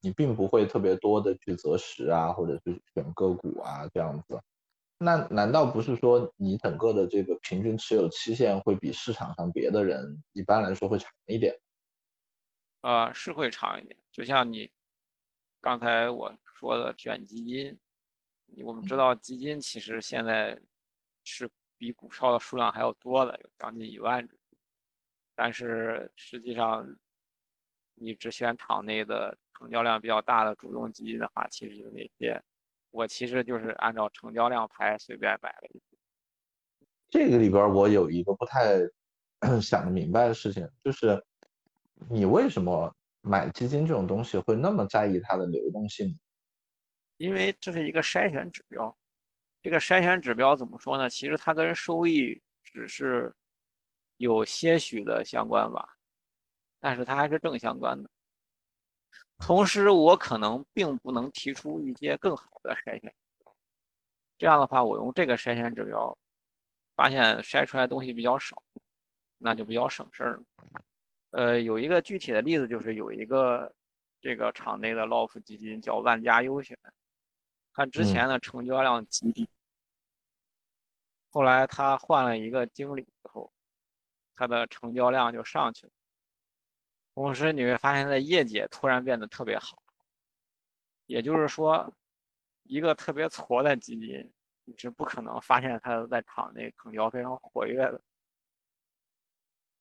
[0.00, 4.40] 你并不会特别多的去择时啊，或者是选个股啊这样子。
[5.00, 11.54] 那难道不是说你整个的这个平均持有期限会比市场上别的人一般来说会长一点？
[12.80, 13.96] 啊，是会长一点。
[14.10, 14.70] 就像你
[15.60, 17.78] 刚才我说的选基金，
[18.64, 20.58] 我们知道基金其实现在
[21.28, 24.38] 是比股票的数量还要多的，有将近一万只。
[25.34, 26.96] 但是实际上，
[27.94, 32.42] 你只选场内的成交量比较大的主动基金的话，其实就那些。
[32.90, 35.82] 我其实就是按照成交量排，随便买了一
[37.10, 38.78] 这个里边我有一个不太
[39.60, 41.22] 想得明白的事情，就是
[42.08, 46.18] 你为什么买基金这种东西会那么在意它的流动性？
[47.18, 48.96] 因为这是一个筛选指标。
[49.62, 51.10] 这个筛选指标怎么说呢？
[51.10, 53.34] 其实它跟收益只是
[54.16, 55.96] 有些许的相关吧，
[56.78, 58.08] 但是它还是正相关的。
[59.38, 63.12] 同时，我可能并不能提出一些更好的筛选。
[64.36, 66.16] 这样的话，我用这个筛选指标，
[66.96, 68.62] 发现筛出来东西比较少，
[69.38, 70.40] 那就比较省事儿。
[71.30, 73.72] 呃，有一个具体的例子，就是有一个
[74.20, 76.76] 这个场内的 LOF 基金叫万家优选，
[77.78, 79.48] 它之前的成交量极低，
[81.30, 83.52] 后来他换了一个经理以后，
[84.34, 85.92] 他的成交量就上去了。
[87.14, 89.80] 同时你会发现他的业绩突然变得特别好，
[91.06, 91.94] 也就是说，
[92.64, 94.28] 一个特别挫的基金，
[94.64, 98.00] 你是不可能发现他在场内成交非常活跃的。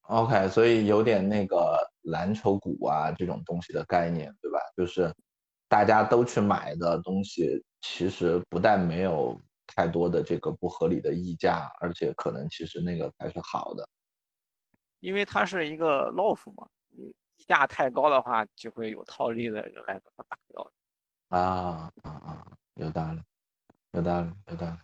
[0.02, 4.60] OK，所以有点那个蓝筹股啊这种东西的概念，对吧？
[4.76, 5.12] 就是
[5.68, 13.88] 大家都去买的东西，其实不但没有太多的这个不合理的溢价，而且可能其实那个才是好的。
[15.00, 17.13] 因为它是一个 loft 嘛，你
[17.46, 20.72] 价太高的话，就会有套利的人来把它打掉。
[21.30, 22.58] 啊啊啊！
[22.76, 23.22] 有道理，
[23.92, 24.78] 有道理，有道理。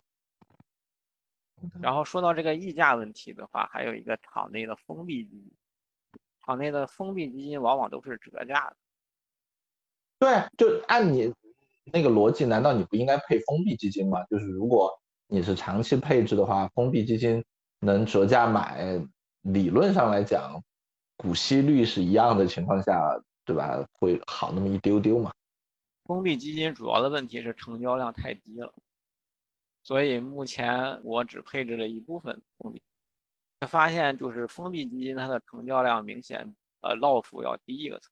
[1.81, 5.51] 然后说到这个溢价问题的话，还有一个场内的封闭基金，
[6.45, 8.75] 场内的封闭基金往往都是折价的。
[10.19, 11.33] 对，就按你
[11.91, 14.23] 那个逻辑，难道你不应该配封闭基金吗？
[14.25, 14.91] 就是如果
[15.27, 17.43] 你是长期配置的话，封闭基金
[17.79, 19.01] 能折价买，
[19.41, 20.63] 理论上来讲，
[21.17, 23.85] 股息率是一样的情况下，对吧？
[23.93, 25.33] 会好那么一丢丢嘛。
[26.05, 28.73] 封闭基金主要的问题是成交量太低了。
[29.83, 32.81] 所以目前我只配置了一部分封闭，
[33.67, 38.09] 发现就是封闭基金它的成交量明显呃老鼠要低一个层。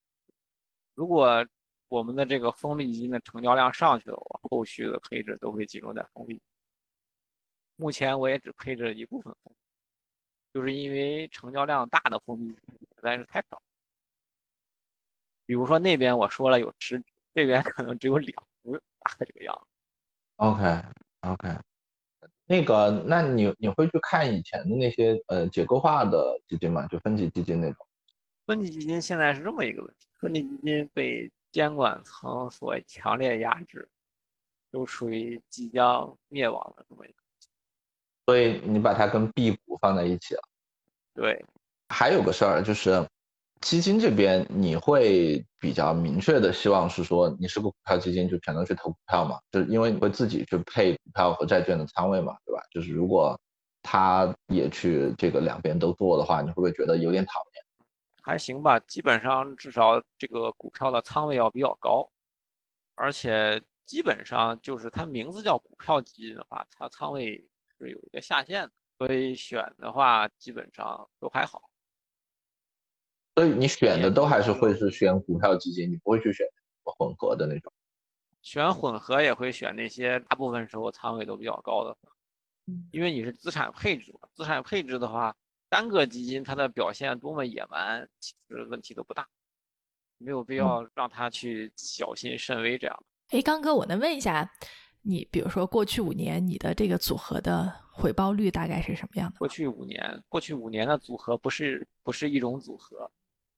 [0.96, 1.46] 如果
[1.92, 6.42] 我们的这个封闭基金的成交量上去了，我后续的配置都会集中在封闭。
[7.76, 9.36] 目前我也只配置了一部分
[10.54, 13.62] 就是因为成交量大的封闭实在是太少。
[15.46, 19.68] 比如说那边我说了有十，这边可能只有两只，大概这个样子。
[20.38, 20.82] OK。
[21.22, 21.50] OK，
[22.46, 26.88] 那个，那你你会去看以前的那些呃结构化的基金吗？
[26.88, 27.86] 就分级基金那种？
[28.48, 33.90] 分级基金现在是这么一个问题，分级基金被监管层所强烈压制，
[34.72, 37.18] 都属于即将灭亡的这么一个。
[38.26, 40.42] 所以你把它跟 B 股放在一起了。
[41.14, 41.46] 对，
[41.90, 43.06] 还有个事儿就是。
[43.62, 49.40] 基金这边你会比较明确的希望是说你是个股票基金就全都去投股票嘛？
[49.52, 52.64] 就是因为你会自己去配股票和债券的仓位嘛，对吧？
[52.72, 53.40] 就是如果
[53.84, 57.64] 他也去这个两边都做的话，你会不会觉得有点讨厌？
[58.32, 62.10] 还行吧，基本上至少这个股票的仓位要比较高，
[62.96, 67.46] 而且基本上就是它名字叫股票基金的话，它仓位
[67.78, 71.62] 是有一个下限的，所以选的话基本上都还好。
[73.36, 76.48] 所以你选的都还是会是选股票基金，你不会去选
[76.86, 77.74] 混合的那种。
[78.42, 81.98] 选混合也会选那些大部分时候仓位都比较高的，
[82.94, 84.30] 因为你是资产配置嘛。
[84.34, 85.36] 资产配置的话，
[85.72, 89.26] 单个基金它的表现多么野蛮，其实问题都不大，
[90.18, 93.04] 没有必要让它去小心慎微这样。
[93.30, 94.52] 哎，刚哥，我能问一下，
[95.02, 99.38] 你比如说过去五年你的这个组合的回报率大概是什么样的？
[99.38, 103.10] 过去五年，过去五年的组合不是不是一种组合。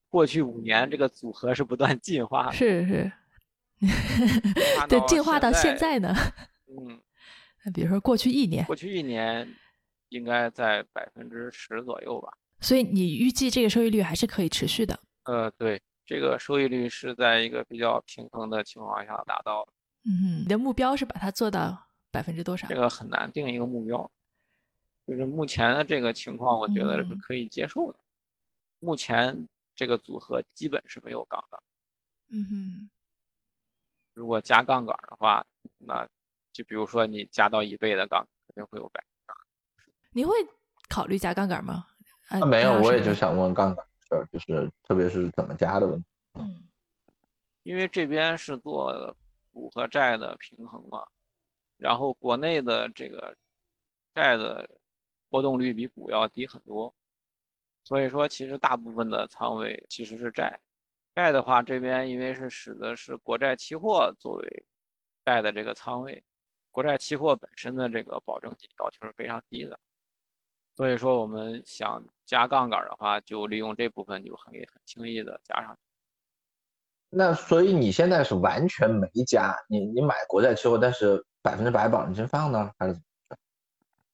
[0.08, 3.12] 过去五年，这个组合是不断进化，是是，
[4.88, 6.14] 对，进化到现在呢，
[6.68, 7.02] 嗯，
[7.66, 9.52] 那比如说过去一年，过去一年
[10.14, 12.32] 应该在百分之十左右吧。
[12.60, 14.98] 所以你预计这个收益率还是可以持续的？
[15.24, 19.74] 呃，对，这个收益率是在一个比较平衡的情况下达到的。
[20.06, 21.78] 嗯，你的目标是把它做到
[22.12, 22.68] 百分之多少？
[22.68, 24.10] 这个很难定一个目标，
[25.08, 28.00] 就是目前的这个情况，我觉得是可以接受的。
[28.80, 29.48] 目前。
[29.76, 31.60] 这个组合基本是没有杠杆，
[32.30, 32.90] 嗯哼。
[34.14, 35.44] 如果加杠杆的话，
[35.80, 36.08] 那
[36.52, 39.13] 就比如说你加到一倍的杠，肯定会有百杠。
[40.14, 40.34] 你会
[40.90, 41.86] 考虑加杠杆吗？
[42.30, 46.06] 啊，没有，我也就想问杠杆的事儿，就是特别是怎么加的问题。
[46.34, 46.64] 嗯，
[47.64, 49.16] 因为这边是做
[49.52, 51.06] 股和债的平衡嘛，
[51.78, 53.36] 然后国内的这个
[54.14, 54.70] 债的
[55.30, 56.94] 波动率比股要低很多。
[57.84, 60.60] 所以说，其实大部分的仓位其实是债，
[61.14, 64.66] 债的话，这边因为是使的是国债期货作为
[65.26, 66.24] 债的这个仓位，
[66.72, 69.78] 国债期货本身的这个保证金要求是非常低的，
[70.76, 75.80] 所以说我们想加杠杆的话，就利用这部分就可以很轻易的加上去。
[77.10, 83.00] 那所以你现在是完全没加，你你买国债期货，但是百分之百保证金放呢，还是？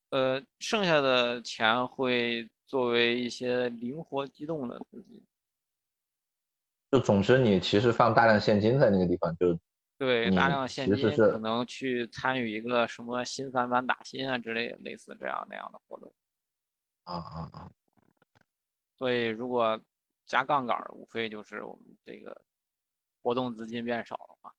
[0.10, 2.50] 呃，剩下的钱会。
[2.70, 5.20] 作为一些灵活机动的资金，
[6.92, 9.58] 就总之你其实放大量现金在那个地方，就
[9.98, 16.14] 对大量现金可能去参与一个什么新三板打新啊之类类似这样那样的活动。
[17.14, 17.72] 啊啊啊！
[18.98, 19.80] 所以如果
[20.26, 22.42] 加杠杆，无非就是我们这个
[23.22, 24.52] 活动资金变少了嘛。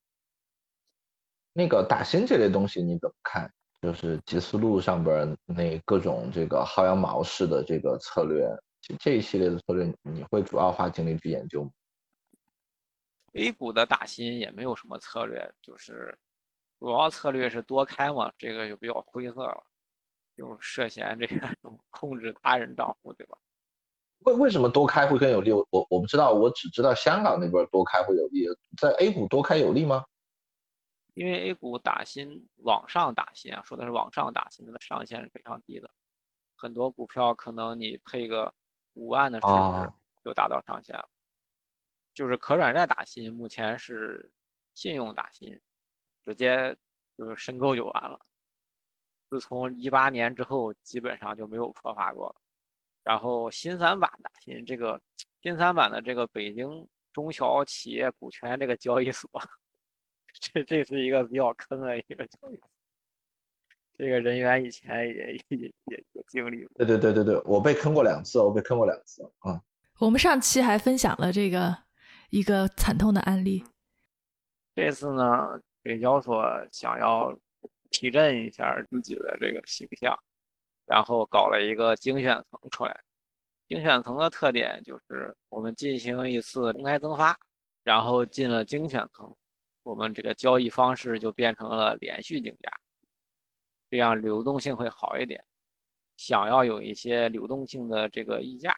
[1.52, 3.52] 那个打新这类东西你怎么看？
[3.80, 8.46] 就是集思路上边那各种这个薅羊毛式的这个策略，
[8.98, 11.70] 这一系列的策略，你会主要花精力去研究吗
[13.32, 16.18] ？A 股的打新也没有什么策略，就是
[16.78, 19.64] 主要策略是多开嘛，这个就比较灰色了，
[20.40, 21.54] 就涉嫌这个
[21.90, 23.36] 控制他人账户，对吧？
[24.20, 25.52] 为为什么多开会更有利？
[25.52, 28.46] 我我不知道，我只知道香港那边多开会有利，
[28.78, 30.06] 在 A 股多开有利吗？
[31.12, 35.90] 因为 A 股打新往上打新啊，说的是往上打新，它的上限是非常低的，
[36.56, 38.54] 很多股票可能你配个
[38.94, 39.92] 五万的市值
[40.24, 41.06] 就达到上限了。
[42.14, 44.32] 就是可转债打新，目前是
[44.74, 45.60] 信用打新，
[46.24, 46.74] 直接
[47.18, 48.18] 就是申购就完了。
[49.30, 52.34] 自从一八年之后，基本上就没有破发过了。
[53.04, 55.00] 然后新三板的新，这个
[55.40, 59.30] 新三板的这个北京中小企业股权这个交易所，
[60.40, 62.68] 这这是一个比较坑的一个交易所。
[63.96, 66.84] 这个人员以前也也也也经历过。
[66.84, 69.62] 对对对对对，我被坑过两次，我被坑过两次啊。
[69.98, 71.84] 我们上期还分享了这个
[72.30, 73.62] 一个惨痛的案例。
[74.74, 77.38] 这次呢，北交所想要
[77.90, 80.18] 提振一下自己的这个形象。
[80.86, 83.00] 然后搞了一个精选层出来，
[83.68, 87.38] 精选层的特点就是我们进行一次公开增发，
[87.84, 89.32] 然后进了精选层，
[89.84, 92.72] 我们这个交易方式就变成了连续竞价，
[93.88, 95.44] 这样流动性会好一点。
[96.16, 98.76] 想要有一些流动性的这个溢价，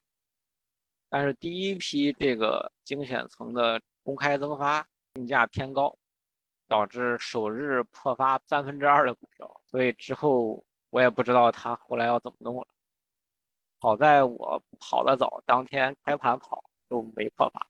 [1.08, 5.96] 但是第一批这个精选层的公开增发定价偏高，
[6.72, 10.64] 导致首日破发三分之二的股票，所以之后。
[10.92, 12.68] 我也不知道他后来要怎么弄了。
[13.80, 17.66] 好在我跑得早，当天开盘跑都没破发。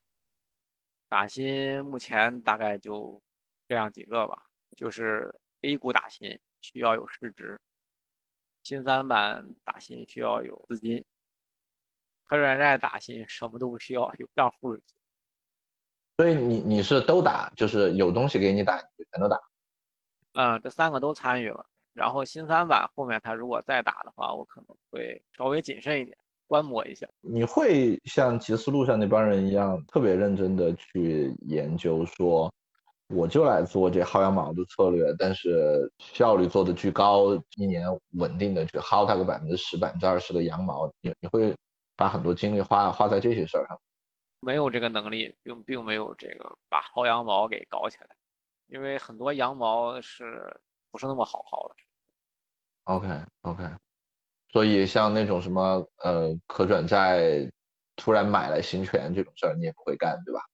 [1.08, 3.22] 打新目前大概就
[3.68, 7.60] 这样几个吧，就是 A 股打新需要有市值，
[8.64, 11.04] 新三板打新需要有资金，
[12.24, 14.76] 可转债打新什么都不需要，有账户。
[16.16, 19.40] 所以你你是都打，就是有东西给你打，就全都打。
[20.34, 21.64] 嗯，这三个都参与了。
[21.94, 27.06] 然后新三板后面他如果再打的话，我可能会稍微谨慎一点，观摩一下。
[27.20, 32.50] 你会像吉思路上那帮人一样，特别认真的去研究，说
[33.08, 41.54] 我就来做这薅羊毛的策略，但是效率做的巨高，一年稳定的去薅它个百分之十、百分之二十的羊毛，你你会
[41.94, 43.78] 把很多精力花花在这些事儿上？
[44.42, 48.08] 没有这个能力，并并没有这个把薅羊毛给搞起来，
[48.66, 50.60] 因为很多羊毛是。
[50.92, 51.74] 不是那么好薅的。
[52.84, 53.08] OK
[53.40, 53.64] OK，
[54.50, 57.50] 所以像那种什么呃可转债
[57.96, 60.44] 突然买了行权这种事儿，你也不会干，对吧？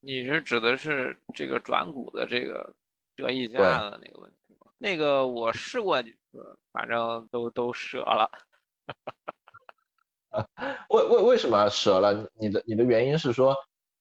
[0.00, 2.74] 你是指的是这个转股的这个
[3.16, 4.70] 折溢价的那个问题吗？
[4.76, 8.30] 那个我试过几次，反正都都折了。
[10.90, 12.28] 为为为什么折了？
[12.38, 13.54] 你的你的原因是说？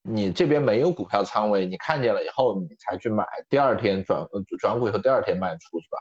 [0.03, 4.27] 你这边没有股票仓位，你看见了以后你才去买，第二天转
[4.59, 5.99] 转股以后第二天卖出是吧？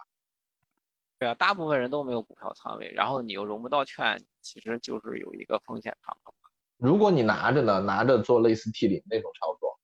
[1.18, 6.32] 对啊，大部分人都没有股票仓位，然后你又融不到券，其实就是有一个风险敞口。
[6.78, 9.78] 如果你拿着呢，拿着做类似 T 零那种操作，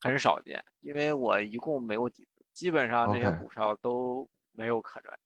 [0.00, 5.16] 很少见，因为我一共没有几次，基本上这些股票都没有可转。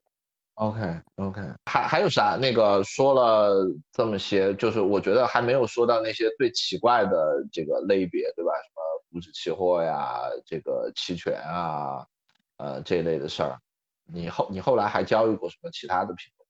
[0.57, 0.81] OK
[1.17, 2.39] OK，还还有啥？
[2.41, 8.53] 那个说了这么些，就是我觉得还没有说到那些最奇怪的这个类别，对吧？
[8.63, 12.07] 什么股指期货呀，这个期权啊，
[12.57, 13.59] 呃这一类的事儿。
[14.07, 16.47] 你后你后来还交易过什么其他的品种？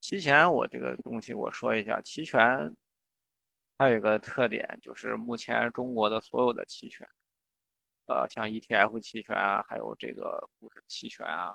[0.00, 2.74] 期权我这个东西我说一下，期权
[3.78, 7.06] 它有一个特点，就是目前中国的所有的期权，
[8.06, 11.54] 呃，像 ETF 期权啊，还有这个股指期权啊。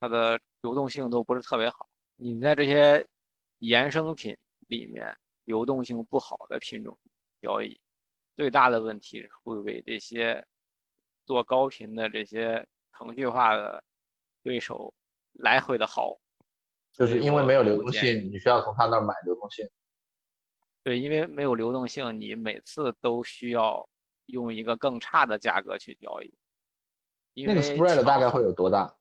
[0.00, 1.86] 它的流动性都不是特别好，
[2.16, 3.06] 你在这些
[3.60, 4.34] 衍生品
[4.68, 6.98] 里面，流动性不好的品种
[7.42, 7.78] 交易，
[8.34, 10.42] 最大的问题会被这些
[11.26, 13.84] 做高频的这些程序化的
[14.42, 14.92] 对手
[15.34, 16.18] 来回的薅，
[16.92, 19.68] 就是因为没有流动性，你需要从他那儿买流动性。
[20.82, 23.86] 对，因为没有流动性，你每次都需要
[24.26, 26.34] 用一个更差的价格去交易。
[27.34, 28.96] 那个 spread 大概会有多大？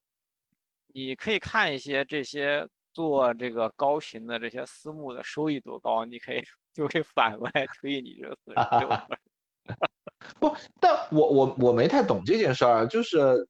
[0.94, 6.42] 你可以看一些这些做这个高频的这些私募的收益多高，你可以
[6.74, 9.76] 就可以反过来推你这个损失。
[10.40, 13.48] 不，但我我我没太懂这件事儿，就是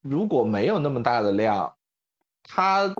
[0.00, 1.76] 如果没有那么大的量，
[2.42, 2.94] 它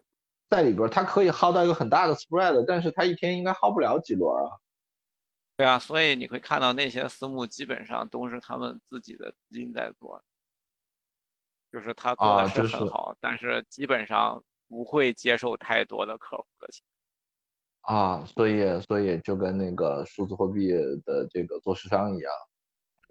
[0.49, 4.53] 在里边它可以薅到一个很大的 spread，但是它一天应该薅不了几轮啊。
[5.57, 10.23] 对啊，所以你会看到那些私募基本上都是他们自己的资金在做。
[11.79, 16.83] 就是他做的是很好，但是基本上不会接受太多的客户的钱。
[17.83, 20.73] 啊，所以所以就跟那个数字货币
[21.05, 22.33] 的这个做市商一样，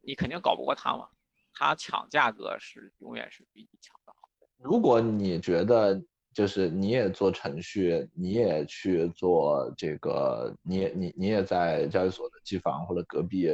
[0.04, 1.08] 你肯定搞不过他嘛，
[1.54, 4.28] 他抢价格是永远是比你抢的好。
[4.58, 6.04] 如果你觉得
[6.34, 13.50] 就是你也做程序，你也去做这个，你也你你也在交易所的机房或者隔壁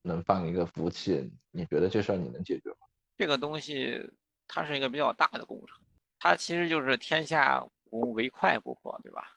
[0.00, 2.76] 能放一个服务器，你觉得这事儿你能解决吗？
[3.16, 4.10] 这个东西
[4.46, 5.78] 它是一个比较大的工程，
[6.18, 9.36] 它其实就是天下无唯快不破，对吧？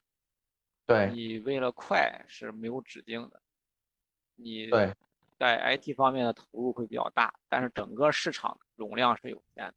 [0.86, 3.42] 对你为了快是没有止境的，
[4.36, 4.96] 你对
[5.38, 9.74] 在 IT 方面的投入会比较大，但是整个市场容量是有限的。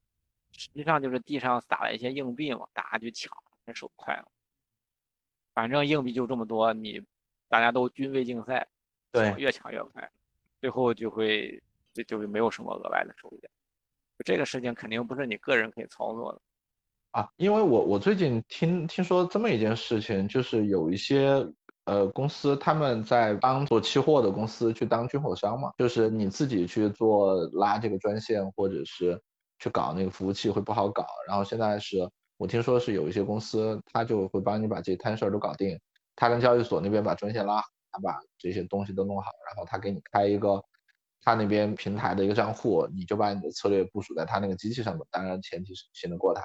[0.52, 3.32] 实际上就是地上撒了一些硬币嘛，大家去抢，
[3.64, 4.30] 那手快了。
[5.52, 7.04] 反正硬币就这么多，你
[7.48, 8.68] 大家都军备竞赛，
[9.10, 10.10] 对越抢越快，
[10.60, 11.62] 最后就会
[11.92, 13.40] 就就没有什么额外的收益。
[14.24, 16.40] 这个事情肯定不是你个人可以操作的。
[17.12, 21.44] 啊，因为我我最近听听说这么一件事情，就是有一些
[21.86, 29.20] 呃公司他们在帮做期货的公司去当军火商嘛，就是你自己去做拉这个专线或者是
[29.58, 35.76] 去搞那个服务器会不好搞，然后现在是我听说是有一些公司他就会帮你把这摊事儿都搞定，
[36.14, 40.62] 他跟交易所那边把专线拉好，他把这些东西都弄好，然后他给你开一个
[41.20, 46.42] 他那边平台的一个账户，你就把你的策略部署在他那个机器上面，当然前提是信得过他。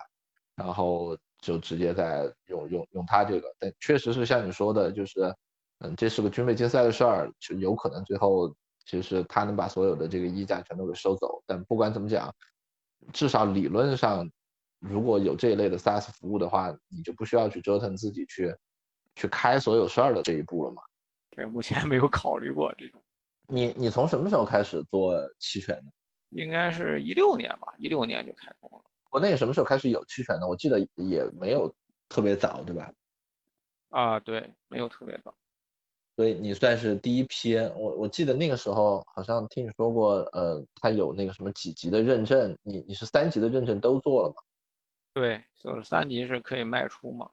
[0.56, 5.36] 然后就直接在用用用他这个，但确实是像你说的，就是，
[5.80, 8.56] 嗯，这是个军备竞赛的事儿，就有可能最后
[8.86, 11.44] 其实他能把所有的这个溢价全都给收走。
[11.46, 12.34] 但不管怎么讲，
[13.12, 14.32] 至少理论上，
[14.80, 18.56] 如果有这一类的 SaaS 服务的话，你就不需要去折腾自己去
[19.16, 20.82] 去开所有事儿的这一步了嘛。
[21.32, 23.04] 对，目前没有考虑过这种。
[23.48, 25.92] 你你从什么时候开始做期权的？
[26.30, 28.84] 应该是一六年吧，一六年就开工了。
[29.10, 30.48] 国内什么时候开始有期权的？
[30.48, 31.74] 我记得也没有
[32.10, 32.92] 特别早，对吧？
[33.90, 35.34] 啊，对，没有特别早。
[36.18, 37.56] 所以你算是第一批。
[37.58, 44.36] 我我记得那个时候好像听你说过，呃，他有那个什么几级的认证，你你是三级的认证都做了吗？
[45.14, 47.30] 对，就是三级是可以卖出嘛。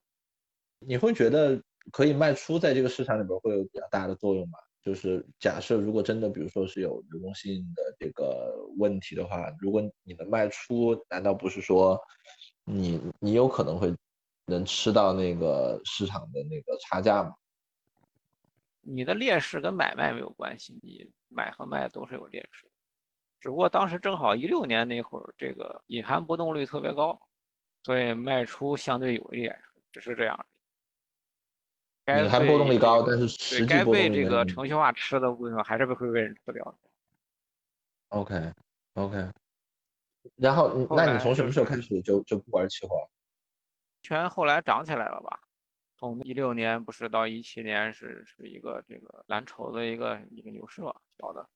[0.78, 1.60] 你会觉得
[1.90, 4.58] 可以卖出在这个市场里边会有比较大的作用吗？
[4.82, 11.96] 就是假设如果真的，比如说是有流动性的这个问题的话，如果你的卖出，难道不是说
[12.64, 13.94] 你你有可能会
[14.46, 17.32] 能吃到那个市场的那个差价吗？
[18.80, 22.68] 你的劣势跟买卖没有关系，你买和卖都是有劣势，
[23.40, 27.16] 只不过当时正好一六年那会儿，这个隐含波动率特别高，
[27.84, 29.48] 所以卖出相对有利，
[29.92, 30.46] 只是这样。
[32.07, 36.78] 隐含波动率高，但是实际该被这个程序化吃的部分还是被会被人吃掉的。
[38.09, 39.30] OK，OK。
[40.36, 43.09] 然后，那你从什么时候开始就就不玩期货？
[44.03, 45.40] 全后来涨起来了吧？
[45.96, 51.48] 从一六年不是到一七年是是一个这个蓝筹的一个一个牛市嘛，小的，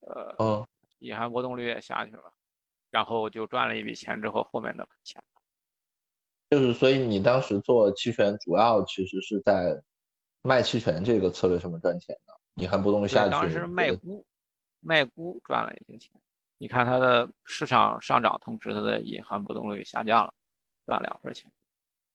[0.00, 0.64] 呃，
[1.00, 2.32] 隐含波动率也下去了，
[2.90, 5.20] 然后就赚了一笔钱之后，后面的钱。
[6.54, 9.82] 就是，所以你当时做期权，主要其实是在
[10.42, 12.34] 卖期权这个策略上面赚钱的。
[12.62, 14.24] 隐含波动率下去，当时卖估，
[14.80, 16.12] 卖估赚了一些钱。
[16.56, 20.32] 你看它的市场上涨，同时它的隐含波动率下降了，
[20.86, 21.50] 赚两份钱。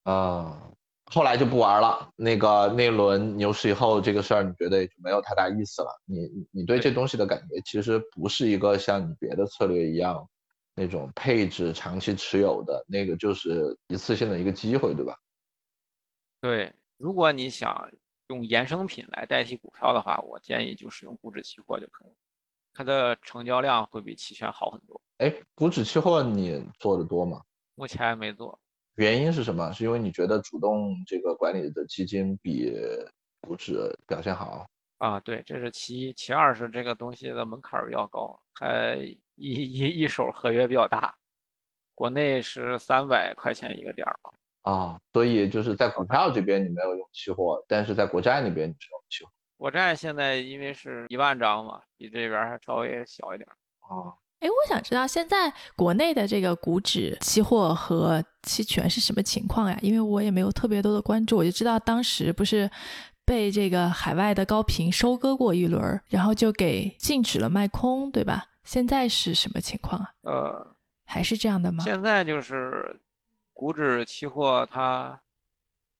[0.03, 0.71] 啊，
[1.07, 2.09] 后来就不玩了。
[2.15, 5.89] 那个那轮牛市以后，这个事儿你觉得也就没有太大意思了。
[6.05, 10.29] 你你对这东西的感觉，其实不是一个像你别的策略一样。
[10.80, 15.13] 那种配置长期持有的那个就是一次性的一个机会，对吧？
[16.39, 17.91] 对，如果你想
[18.30, 22.13] 用衍生品来代替股票的话，我建议就使用股指期货就可以，
[22.71, 25.01] 它的成交量会比期权好很多。
[25.17, 27.41] 哎，股指期货你做的多吗？
[27.75, 28.57] 目前没做，
[28.95, 29.73] 原因是什么？
[29.73, 32.71] 是因为你觉得主动这个管理的基金比
[33.41, 34.65] 股指表现好？
[34.99, 38.97] 啊，对，这是其一，其二是这个东西的门槛比较高，还。
[39.39, 41.15] 一一一手合约比较大，
[41.95, 44.19] 国内是三百块钱一个点儿
[44.63, 49.31] 啊，所以就是在股票这边你没有用期货，但是在国债那边你是用期货。
[49.57, 54.13] 国债现在因为是一万张嘛，比这边还稍微小一点啊。
[54.39, 59.77] 哎，我想知道现在国内的这个股指期货和期权是什么情况呀？
[59.81, 62.69] 因为我也没有特别多的关注，我就知道当时不是
[63.25, 68.45] 被这个海外的高频收割过一轮，然后就给禁止了卖空，对吧？
[68.70, 70.13] 现在是什么情况啊？
[70.22, 71.84] 呃，还是这样的吗？
[71.84, 72.95] 现在就是
[73.51, 75.20] 股指期货它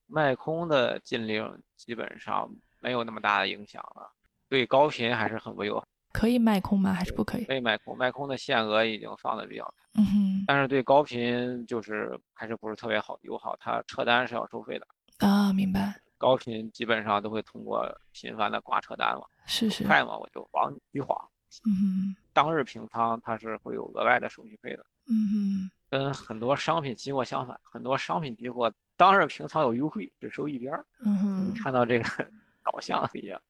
[0.06, 2.48] 卖空的禁令基本上
[2.80, 4.12] 没有那么大的影响了，
[4.48, 5.88] 对高频还是很不友好。
[6.14, 6.94] 可以卖空吗？
[6.94, 7.46] 还是不可以？
[7.46, 10.02] 可以卖空，卖空的限额已经放的比较开。
[10.02, 10.44] 嗯哼。
[10.46, 14.88] 但是对高频就是还是不是特别好友好，它撤单是要收费的。
[15.26, 16.00] 啊，明白。
[16.20, 19.84] 高频基本上都会通过频繁的挂撤单嘛，是是。
[19.86, 21.28] 快嘛，我就往你划。
[21.66, 24.86] 嗯哼，当日平仓它是会有额外的手续费的。
[25.08, 30.86] 嗯哼，跟很多商品期货相反，很多商品期货当日平仓有优惠，只收一边儿。
[31.06, 32.06] 嗯哼，看到这个
[32.64, 33.42] 导向一样。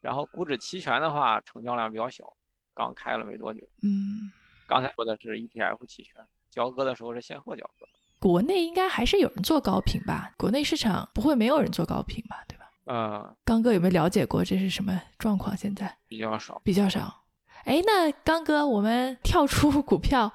[0.00, 2.36] 然后股指期权的话，成交量比较小，
[2.74, 3.60] 刚开了没多久。
[3.82, 4.30] 嗯，
[4.66, 6.14] 刚才说的是 ETF 期权，
[6.50, 7.86] 交割的时候是现货交割。
[8.18, 10.32] 国内应该还是有人做高频吧？
[10.36, 12.44] 国内市场不会没有人做高频吧？
[12.46, 12.70] 对吧？
[12.86, 15.56] 嗯，刚哥有没有了解过这是什么状况？
[15.56, 16.60] 现在比较少。
[16.62, 17.24] 比较少。
[17.66, 20.32] 哎，那刚哥，我们 跳出股票，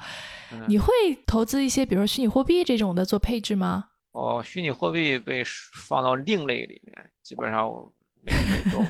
[0.52, 0.94] 嗯你会
[1.26, 3.90] 投资一些，比如说虚拟货币这种的做配置吗？
[4.12, 5.42] 哦，虚拟货币被
[5.88, 8.82] 放到另类里面，基本上我没没做，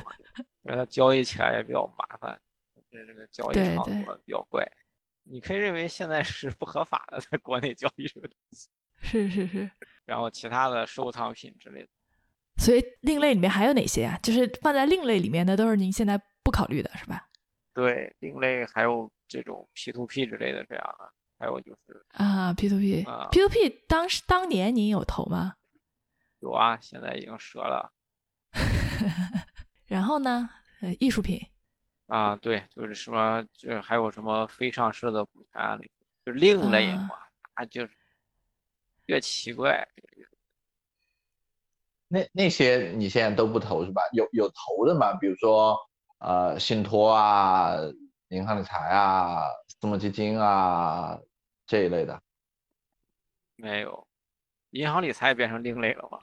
[0.64, 2.38] 因为它交易起来也比较麻烦，
[2.90, 4.68] 这这个交易场所比较怪。
[5.24, 8.68] 你可以认为现在是不合法的，在国内交易这个东西，
[9.00, 9.70] 是是是。
[10.04, 11.88] 然后其他的收藏品之类的。
[12.56, 14.18] 所以另类里面还有哪些啊？
[14.20, 17.28] 就是放在另类里面的都是您现在不考虑的，是吧？
[17.74, 25.54] 对，另类还有这种 P to P 之类的这样的，还有就是啊，P to P，P 啊 to P 当时当年您有投吗？
[26.40, 27.92] 有啊，现在已经折了
[29.86, 30.50] 然后呢，
[30.80, 31.40] 呃，艺术品
[32.06, 32.36] 啊。
[32.36, 35.78] 对，就是什么，就是还有什么非上市的股权啊，
[36.24, 37.16] 就另类啊嘛，
[37.54, 37.92] 啊，就是
[39.06, 39.88] 越奇怪。
[42.08, 44.02] 那那些你现在都不投是吧？
[44.12, 45.14] 有有投的吗？
[45.14, 45.78] 比如说
[46.22, 47.76] 呃信托啊、
[48.28, 51.18] 银行理财啊、私募基金啊
[51.66, 52.22] 这一类的。
[53.56, 54.06] 没有，
[54.70, 56.20] 银行理财也变成另类了吗？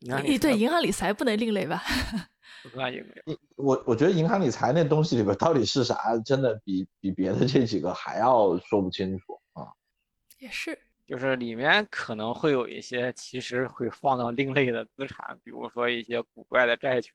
[0.00, 1.82] 银行理诶，对，银行理财不能另类吧？
[2.64, 3.38] 不算另类。
[3.56, 9.70] 我我觉得银行理财那东西里边到底是啥，真的比比别的这几个还要说不清楚啊。
[10.38, 17.14] 也是，就是里面可能会有一些其实会放到另类的资产，比如说一些古怪的债权。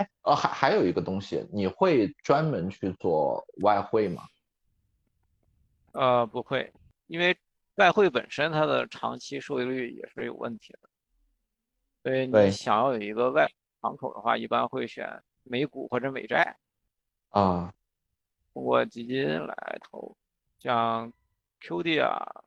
[0.00, 4.22] 哎，呃，还还有一个东西，你会专门去做外汇吗？
[5.92, 6.72] 呃，不会，
[7.06, 7.36] 因为
[7.74, 10.88] 外汇本身它的长期收益率也是有问题的，
[12.02, 13.46] 所以你想要有一个外
[13.82, 16.56] 敞口的话，一般会选美股或者美债，
[17.28, 17.74] 啊，
[18.54, 20.16] 通过基金来投，
[20.60, 21.12] 像
[21.60, 22.42] QD 啊，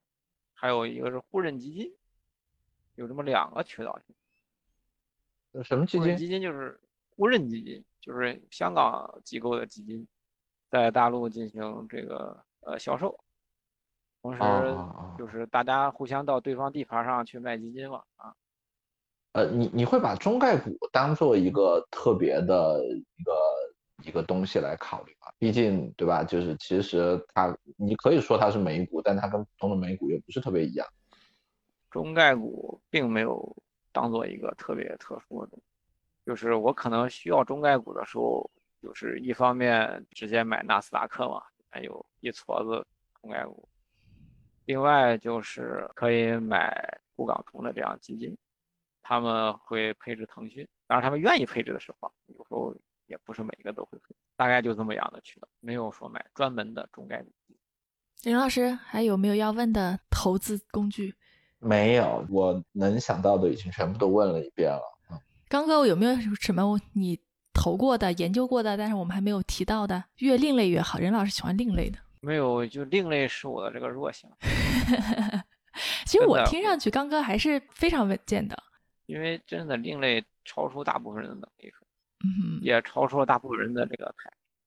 [0.56, 1.93] 还有一个是互认基金，
[2.95, 3.99] 有这么两个渠道。
[5.64, 6.18] 什么基金？
[6.18, 6.80] 基金就是
[7.16, 10.07] 沪深基金，就是香港机构的基金，
[10.70, 13.20] 在大陆进行这个呃销售，
[14.22, 14.39] 同时
[15.18, 18.34] 就是大家互相到对方地盘上去卖基金嘛啊。
[19.34, 23.34] 呃，你你会把中概股当做一个特别的一个
[24.07, 25.32] 一个东西来考虑吗？
[25.39, 26.24] 毕竟，对吧？
[26.24, 30.88] 就是其实它，你可以说它是美股，但它跟普通的美股又不是特别一样。
[31.89, 33.55] 中概股并没有
[33.91, 35.66] 当做一个特别特殊的东西，
[36.26, 38.49] 就是我可能需要中概股的时候，
[38.82, 42.86] 就是一方面直接买纳斯达克嘛，还有一撮子
[43.21, 43.67] 中概股，
[44.65, 48.38] 另外就是可以买沪港通的这样基金，
[49.01, 52.76] 他们会配置腾讯，当然他们愿意配置的时候，有时候
[53.07, 57.32] 也不是每一个都会配，大概就这么样的渠道，没有说买专门的中概股。
[58.24, 61.13] 林老师还有没有要问的投资工具？
[61.59, 64.93] 没有，我能想到的已经全部都问了一遍了。
[65.54, 67.20] 刚哥我有没有什么你
[67.54, 70.04] 投过的、研究过的，但是我们还没有提到的？
[70.18, 70.97] 越另类越好。
[70.97, 71.99] 任老师喜欢另类的。
[72.22, 74.28] 没有，就另类是我的这个弱项。
[76.08, 78.58] 其实我听上去刚哥还是非常稳健的。
[79.06, 81.72] 因为真的另类超出大部分人的能力，
[82.26, 84.12] 嗯，也超出了大部分人的这个。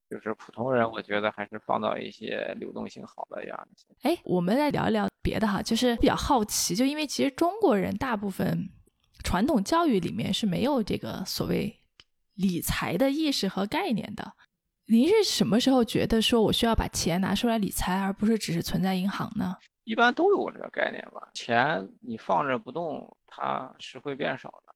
[0.08, 3.66] 就是普通人，我觉得还是放到一些流动性好的呀。
[4.02, 8.70] 哎，我们来聊一聊别的哈，就是比较好奇，就因为其实中国人大部分
[9.26, 11.80] 传统教育里面是没有这个所谓
[12.34, 14.34] 理财的意识和概念的。
[14.84, 19.56] 您是什么时候觉得说我需要把钱拿出来理财，而不是只是存在银行呢？
[19.82, 24.72] 一般都有这个概念吧，钱你放着不动，它是会变少的。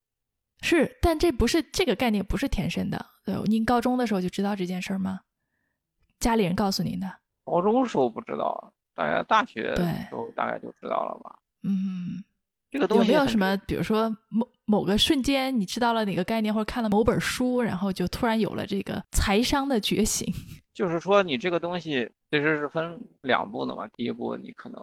[0.62, 3.06] 是，但这不是这个概念不是天生的。
[3.24, 5.20] 对，您高中的时候就知道这件事儿吗？
[6.18, 7.06] 家里人告诉您的？
[7.44, 11.38] 高中时候不知道，大概大学对时候大概就知道了吧。
[11.62, 12.24] 嗯，
[12.70, 20.32] 这个东西有没有什么，比如说某某个瞬间，你知道了哪个概念，或者看了某本书，然后就突然有了这个财商的觉醒？
[20.72, 23.88] 就是说你这个东西其实是分两步的嘛。
[23.94, 24.80] 第一步，你可能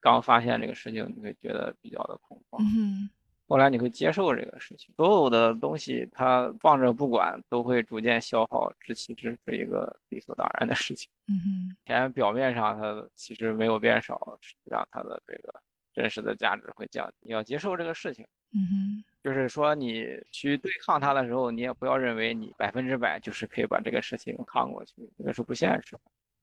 [0.00, 2.62] 刚发现这个事情，你会觉得比较的恐慌。
[2.62, 3.08] 嗯，
[3.48, 11.08] 后来你会接受这个事情，所有的东西它放着不管，都会逐渐消耗，这其实是一个理所当然的事情。
[11.26, 15.54] 嗯哼，钱表面上它其实没有变少，实际上它的这个
[15.94, 17.14] 真实的价值会降低。
[17.20, 25.96] 你要接受这个事情，嗯哼，就是说你去对抗它的时候，你也不要认为你百分之百就是可以把这个事情抗过去，这个是不现实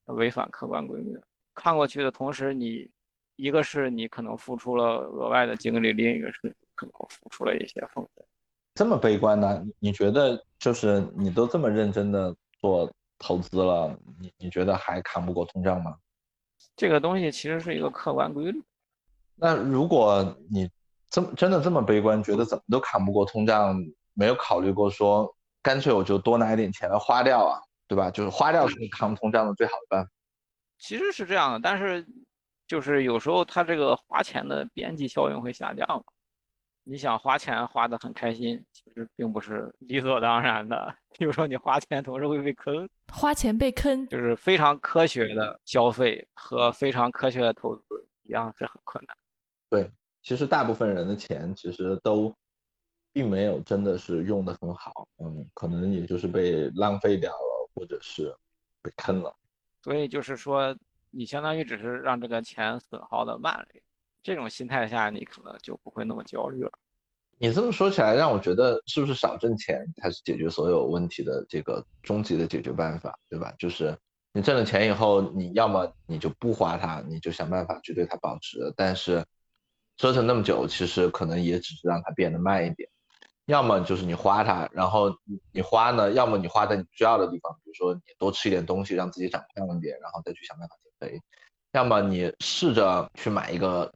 [0.05, 1.21] 的，违反客观规律的。
[1.53, 2.89] 抗过去的同时，你
[3.35, 8.25] 一个是你可能付出了额外的精力，另一个是可能付出了一些风险。
[8.73, 9.61] 这么悲观呢？
[9.65, 12.89] 你你觉得就是你都这么认真的做
[13.19, 15.97] 投资了，你你觉得还扛不过通胀吗？
[16.77, 18.61] 这个东西其实是一个客观规律。
[19.36, 20.69] 那如果你
[21.09, 23.75] 这么真的这么悲观，觉得怎么都扛不过通胀，
[24.13, 28.09] 没有考虑过说干脆我就多拿一点钱来花掉啊，对吧？
[28.11, 30.11] 就是花掉是扛通胀的最好的办法。
[30.77, 32.05] 其实是这样的，但是
[32.67, 36.03] 就是有时候它这个花钱的边际效应会下降嘛。
[36.84, 40.95] 你想花钱花得很开心，其实并不是理所当然的。
[41.17, 47.84] 比如说你花钱同时会被坑，花钱被坑，就是非常科学的消费和非常科学的投资
[48.23, 49.15] 一样是很困难。
[49.72, 49.89] 对，
[50.22, 52.36] 其实大部分人的钱其实都
[53.13, 58.36] 并没有真的是用得很好，嗯，可能也就是被浪费掉了，或者是
[58.82, 59.34] 被坑了。
[59.82, 60.76] 所以就是说，
[61.09, 63.84] 你相当于只是让这个钱损耗的慢了一点。
[64.22, 66.72] 这种心态下，你可能就不会那么焦虑了。
[67.38, 73.55] 你这么说起来，让我觉得是不是少挣钱才是解决所有问题的这个终极的解决办法，对吧？
[73.57, 73.97] 就是
[74.34, 78.72] 你挣了钱以后，你要么你就不花它，你就想办法去对它保值。
[78.76, 79.26] 但是
[80.01, 82.89] 折腾那么久，其实可能也只是让它变得慢一点。
[83.45, 85.15] 要么就是你花它，然后
[85.51, 91.21] 你花呢，要么你花在你需要的地方，比如说你多吃一点东西，让自己长胖一点，然后再去想办法减肥。
[91.73, 93.93] 要么你试着去买一个。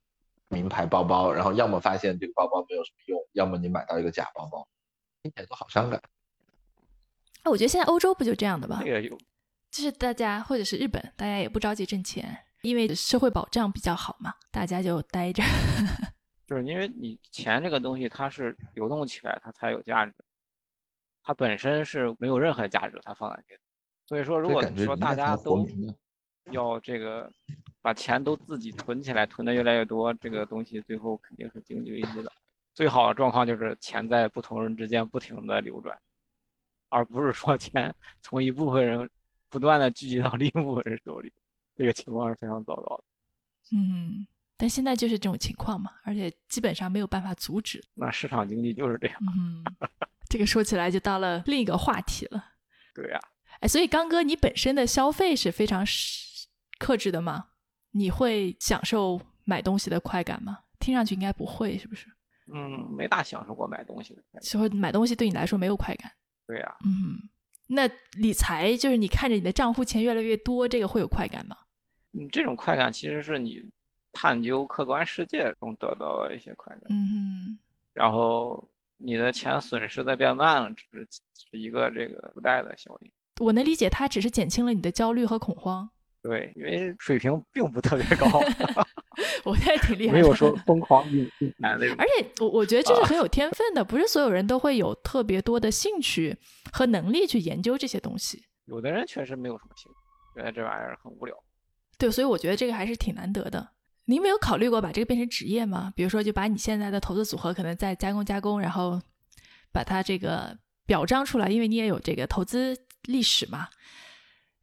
[0.49, 4.65] 名牌包包，然后要么发现这个包包没有什么用，要么你买到一个假包包，
[5.23, 5.99] 听起来都好伤感。
[7.41, 8.79] 哎，我觉得现在欧洲不就这样的吗？
[9.71, 15.43] 就是大家或者是日本，大家也不着急挣钱，因为社会保障比较好嘛，大家就待着。
[16.47, 20.13] 就是因为你钱这个东西，它是流动起来，它才有价值，
[21.23, 23.61] 它本身是没有任何价值，它放在这里。
[24.05, 25.65] 所以说，如果说大家都
[26.51, 27.31] 要这个。
[27.81, 32.31] 把钱都自己囤起来，囤的越来越多，这个东西最后肯定是经济危机的。
[32.73, 35.95] 最好的状况就是钱在不同人之间不停的流转，
[36.89, 37.93] 而不是说钱
[38.23, 39.07] 从一部分人
[39.49, 41.31] 不断的聚集到另一部分人手里，
[41.75, 43.03] 这个情况是非常糟糕的。
[43.75, 44.25] 嗯，
[44.57, 47.83] 但现在就是这种情况嘛，而且基本上没有办法阻止。
[47.95, 49.17] 那市场经济就是这样。
[49.21, 49.63] 嗯，
[50.29, 52.53] 这个说起来就到了另一个话题了。
[52.93, 53.19] 对呀，
[53.59, 55.85] 哎，所以刚哥，你本身的消费是非常
[56.79, 57.47] 克制的吗？
[57.91, 60.59] 你会享受买东西的快感吗？
[60.79, 62.07] 听上去应该不会，是不是？
[62.53, 64.43] 嗯，没大享受过买东西的快感。
[64.43, 66.11] 就会买东西对你来说没有快感。
[66.45, 66.75] 对呀。
[66.85, 67.17] 嗯，
[67.67, 71.57] 那理财就是你看着你的账户钱越来越多，这个会有快感吗？
[72.17, 73.63] 嗯，这种快感其实是你
[74.11, 76.83] 探究客观世界中得到的一些快感。
[76.89, 77.57] 嗯。
[77.93, 83.11] 然后你的钱损失的变慢了，只是是一个这个附带的效应。
[83.41, 85.89] 我能理解，它只是减轻了你的焦虑和恐慌。
[86.21, 88.25] 对，因为水平并不特别高，
[89.45, 91.95] 我也挺厉害，没有说疯狂进那种。
[91.99, 96.35] 而且我我觉得这是很有天分的，不是所有人都会有特别多的兴趣
[96.71, 98.41] 和能力去研究这些东西。
[98.65, 101.35] 有的人确实没有什么兴趣，觉得这玩意儿很无聊。
[101.97, 103.69] 对，所以我觉得这个还是挺难得的。
[104.05, 105.91] 您没有考虑过把这个变成职业吗？
[105.95, 109.01] 比如说，就把你现在的投资组合可能再加工加工，然后
[109.71, 113.67] 把它这个表彰出来，因为你也有这个投资历史嘛。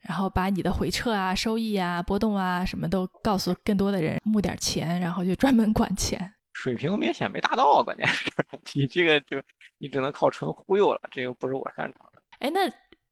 [0.00, 6.34] 然后把你的回撤啊、收益啊、波动啊什么都告诉更多的人，募点钱，然后就专门管钱。
[6.54, 8.28] 水平明显没达到，关键是
[8.74, 9.40] 你这个就
[9.78, 12.20] 你只能靠纯忽悠了，这个不是我擅长的。
[12.40, 12.60] 哎，那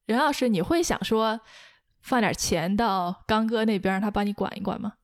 [0.07, 1.41] 任老师，你会想说
[2.03, 4.95] 放点钱到刚哥那边，让他帮你管一管吗？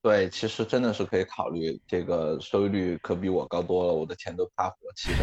[0.00, 5.18] 对，其实真的是可以考虑，这个收益率可比我高多了，我的钱都怕活期了。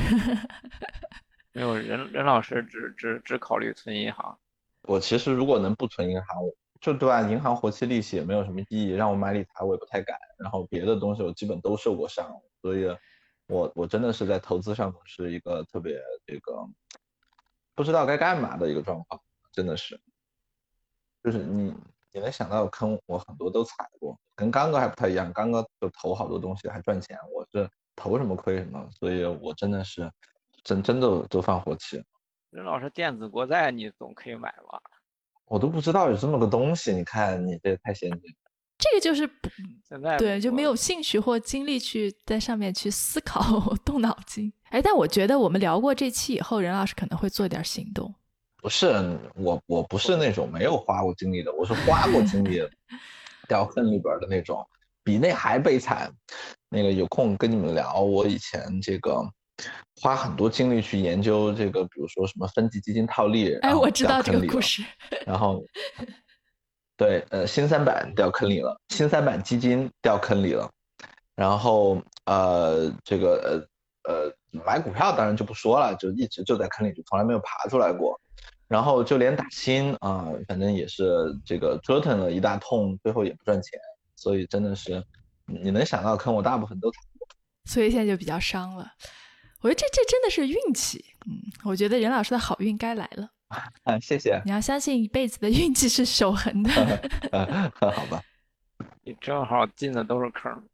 [1.53, 4.37] 没有，任任老师只只只考虑存银行。
[4.81, 6.37] 我其实如果能不存银行，
[6.81, 7.21] 就对吧？
[7.21, 10.19] 银行活期利息也没有什么意义，让我买理财我也不太敢。
[10.37, 12.29] 然后别的东西我基本都受过伤，
[12.61, 12.85] 所以，
[13.47, 15.97] 我我真的是在投资上是一个特别
[16.27, 16.67] 这个
[17.73, 19.21] 不知道该干嘛的一个状况，
[19.53, 19.99] 真的是，
[21.25, 21.73] 就是你
[22.13, 25.33] 你能想到的坑，我很多都踩过，跟刚哥还不太一样。
[25.33, 30.07] 刚哥就投好多东西还赚钱，我是投什么亏什么，所以我真的是
[30.63, 31.99] 真真的都放火气。
[32.51, 34.79] 任老师，电子国债你总可以买吧？
[35.45, 38.21] 我都不知道有这么个东西，你看你这太先进。
[38.77, 39.49] 这个就是不
[39.87, 43.41] 现在对，就没有兴趣或精力去在上面去思考、
[43.83, 44.53] 动脑筋。
[44.65, 48.13] 哎，但我觉得我们聊过这期以后，任老师可能会做点行动。
[48.65, 48.87] 不是
[49.35, 52.67] 我，我不是那种没有花过精力的，我是花过精力
[53.47, 54.67] 掉坑里边的那种，
[55.03, 56.11] 比那还悲惨。
[56.67, 59.21] 那个有空跟你们聊，我以前这个。
[60.01, 64.83] 花很多精力去研究这个，比如说什么分级基金套利，哎，我知道这个故事。
[65.27, 65.63] 然后，
[66.97, 70.67] 对，呃，新三板掉坑里了，新三板基金掉坑里了。
[71.35, 73.67] 然后，呃，这个，
[74.03, 74.35] 呃，呃，
[74.65, 78.19] 买股票当然就不说了，就一直就在坑里，就从来没有爬出来过。
[78.67, 81.05] 然后就连打新啊，反正也是
[81.45, 83.79] 这个折腾了一大通，最后也不赚钱。
[84.15, 85.03] 所以真的是
[85.45, 87.27] 你能想到坑，我大部分都踩过。
[87.65, 88.91] 所以现在就比较伤了。
[89.61, 91.03] 我觉得这这真的是运气。
[91.27, 93.29] 嗯，我觉得任老师的好运该来了。
[93.83, 94.41] 啊，谢谢。
[94.45, 96.71] 你要相信一辈子的运气是守恒的。
[97.79, 98.21] 好吧。
[99.03, 100.67] 你正好进的都是坑。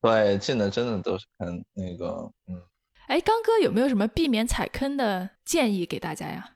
[0.00, 1.64] 对，进的真的都是坑。
[1.74, 2.60] 那个，嗯。
[3.12, 6.48] 哎，刚哥有没有什么避免踩坑的建议给大家呀？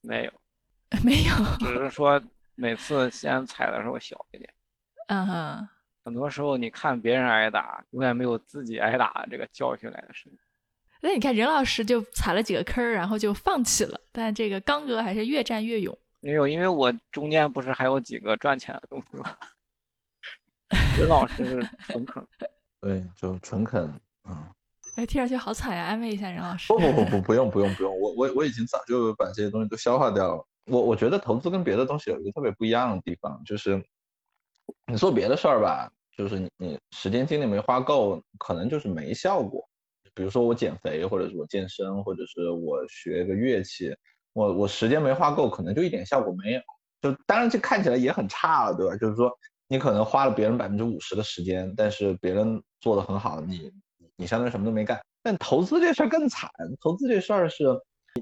[0.00, 0.32] 没有，
[1.02, 2.22] 没有，只是说
[2.54, 4.48] 每次先踩的时候小一点。
[5.08, 5.68] 嗯哼。
[6.04, 10.32] 很多时候你看别人挨打，永远没有自己挨打这个教训来的深。
[11.00, 15.98] 那你看任老师就踩了几个坑，然后就放弃了，但这个刚哥还是越战越勇。
[16.20, 19.36] 没有，因为我中间不是还有几个赚钱的东西吗？
[20.96, 22.24] 任老师是 纯坑。
[22.80, 24.00] 对，就纯坑。
[24.28, 24.46] 嗯。
[24.96, 25.84] 哎，听上去好惨呀！
[25.84, 26.72] 安慰一下任老师。
[26.72, 30.46] 不不不 不，不用不用不用，我我我已经早就把这些东西都消化掉了。
[30.66, 33.84] 我我觉得投资跟别的东西有一个特别不一样的地方，就是
[34.86, 39.68] 你做别的事儿吧，就是你你时间精力没花够，可能就是没效果。
[40.14, 43.92] 比如说我减肥，或者是我健身，或者是我学个乐器，
[44.32, 46.60] 我我时间没花够，可能就一点效果没有。
[47.02, 48.96] 就当然这看起来也很差了，对吧？
[48.96, 49.30] 就是说
[49.66, 53.72] 你可能花了别人百分之五十的时间，但是别人做的很好，你。
[54.16, 56.50] 你相当于什么都没干，但投资这事儿更惨。
[56.80, 57.64] 投资这事儿是，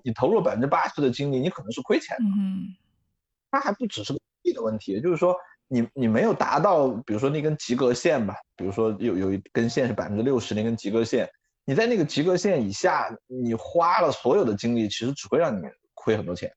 [0.02, 2.24] 你投入百分之八十的精力，你可能是亏钱的。
[2.38, 2.74] 嗯，
[3.50, 5.36] 它还不只是个利的问题，就是说
[5.68, 11.28] 你你没有达到，比如说那根及格线吧，比如说有有一根线是百分之六十那根及格线，
[11.66, 15.62] 你在那个及格线以下，你花了所有的精力，其实只会让你
[15.94, 16.50] 亏很多钱。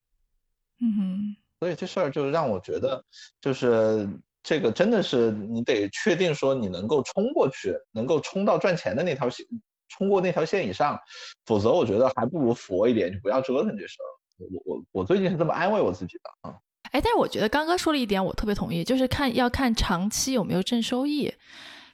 [0.79, 3.03] 嗯哼，所以这事儿就让我觉得，
[3.41, 4.07] 就是。
[4.45, 9.43] 这个真的是你得确定说你能够冲过去，能够冲到赚钱的那条线，
[9.89, 10.99] 冲过那条线以上，
[11.47, 14.07] 否则我觉得还不如佛一点，就不要折腾这事儿。
[14.37, 16.55] 我我我最近是这么安慰我自己的啊。
[16.91, 21.33] 哎，但是我觉得刚刚说了一点，我特别同意，就是看要看长期有没有正收益。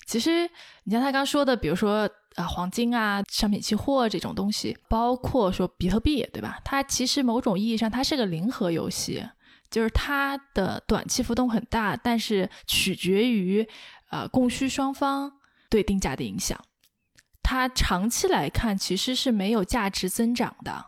[0.05, 0.49] 其实
[0.83, 6.59] 你像他刚说的，比如说啊黄金啊、商品期货这种东西，包括说比特币，对吧？
[6.65, 9.23] 它其实某种意义上它是个零和游戏。
[9.71, 13.67] 就是它的短期浮动很大，但是取决于
[14.11, 15.31] 呃供需双方
[15.69, 16.59] 对定价的影响。
[17.41, 20.85] 它长期来看其实是没有价值增长的。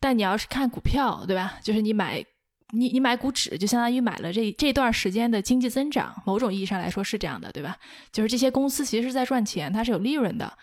[0.00, 1.58] 但你要是看股票，对吧？
[1.62, 2.24] 就是你买
[2.70, 6.20] 你你买股指，就相当于买了这这段时间的经济增长。
[6.26, 7.76] 某种意义上来说是这样的，对吧？
[8.10, 10.58] 就是这些公司其实是在赚钱，它是有利润的。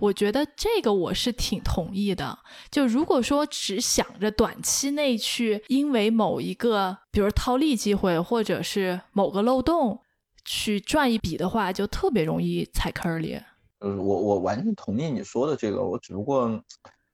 [0.00, 2.38] 我觉得这个我是挺同意的。
[2.70, 10.00] 就如果说只想着短期内去，因为某一个，比如套利机会，或者是某个漏洞
[10.44, 13.38] 去赚一笔的话，就特别容易踩坑里。
[13.80, 15.82] 呃，我我完全同意你说的这个。
[15.82, 16.48] 我只不过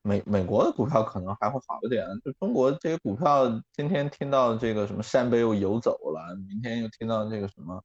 [0.03, 2.07] 美美国的股票可能还会好一点。
[2.25, 7.83] 就中国这些股票，今天听到这个什么扇贝又游走了，明天又听到这个什么，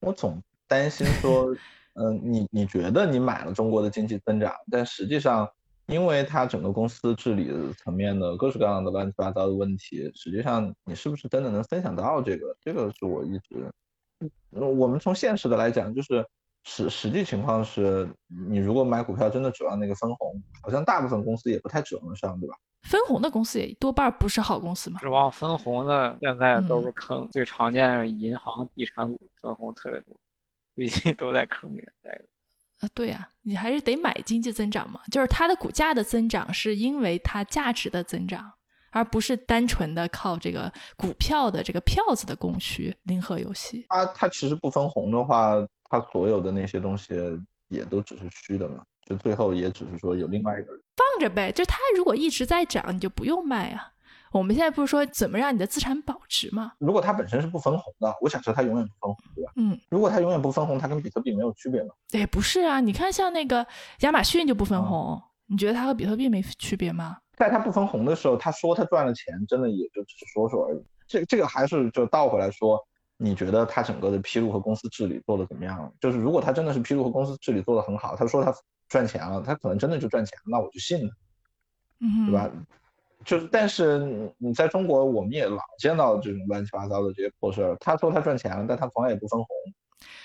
[0.00, 1.52] 我总担心说。
[1.94, 5.48] 嗯，你你觉得你买了中国的经济增长，但实际上，
[5.86, 12.56] 因为它整个公司治理层面的各式各样的乱七八糟的问题，实际上你是不是真的能分享到这个？
[12.60, 13.70] 这个是我一直，
[14.50, 16.26] 我们从现实的来讲，就是
[16.64, 18.08] 实实际情况是，
[18.48, 22.56] 你如果买股票真的指望那个分红，好像大部分公司也不太指望得上，对吧？
[22.82, 25.00] 分红的公司也多半不是好公司嘛。
[25.00, 30.14] 指望分红的现在都是坑，最常见银行、地产股分红特别多。
[30.74, 32.24] 最近都在坑里面待着
[32.80, 38.52] 啊，对呀，你还是得买经济增长嘛，就是它的股价的增长是因为它价值的增长，
[38.90, 43.86] 而不是单纯的靠这个股票的这个票子的供需零和游戏。
[43.88, 45.54] 它它其实不分红的话，
[45.88, 47.14] 它所有的那些东西
[47.68, 53.93] 也都只是虚的嘛，就最后也只是说有另外一个人放着呗，就它如果一直在涨，你就不用卖啊。
[54.38, 56.72] 我们现在不是说怎么让你的资产保值吗？
[56.78, 59.52] 如果它本身是不分红的，我假设它永远不分红，对吧？
[59.54, 61.90] 嗯，如果它永远不分红，它跟比特币没有区别吗？
[62.12, 63.64] 哎，不是啊，你看像那个
[64.00, 67.16] 亚马逊就不分红，你觉得它和比特币没区别吗？
[67.36, 70.82] 在它不分红的时候，他说他赚了钱，真的也就只是说说而已。
[71.06, 72.80] 这这个还是就倒回来说，
[73.16, 75.92] 你觉得他整个的披露和公司治理做的怎么样？
[76.00, 78.52] 就是如果他真的是披露和公司治理做的很好，他说他
[78.88, 81.12] 赚钱了，他可能真的就赚钱了，那我就信了，
[82.00, 82.50] 嗯，对吧？
[83.24, 83.98] 就是，但是
[84.38, 87.76] 你在中国，我们也老见到这种乱七八糟的这些破事儿。
[87.80, 89.46] 他说他赚钱了，但他从来也不分红。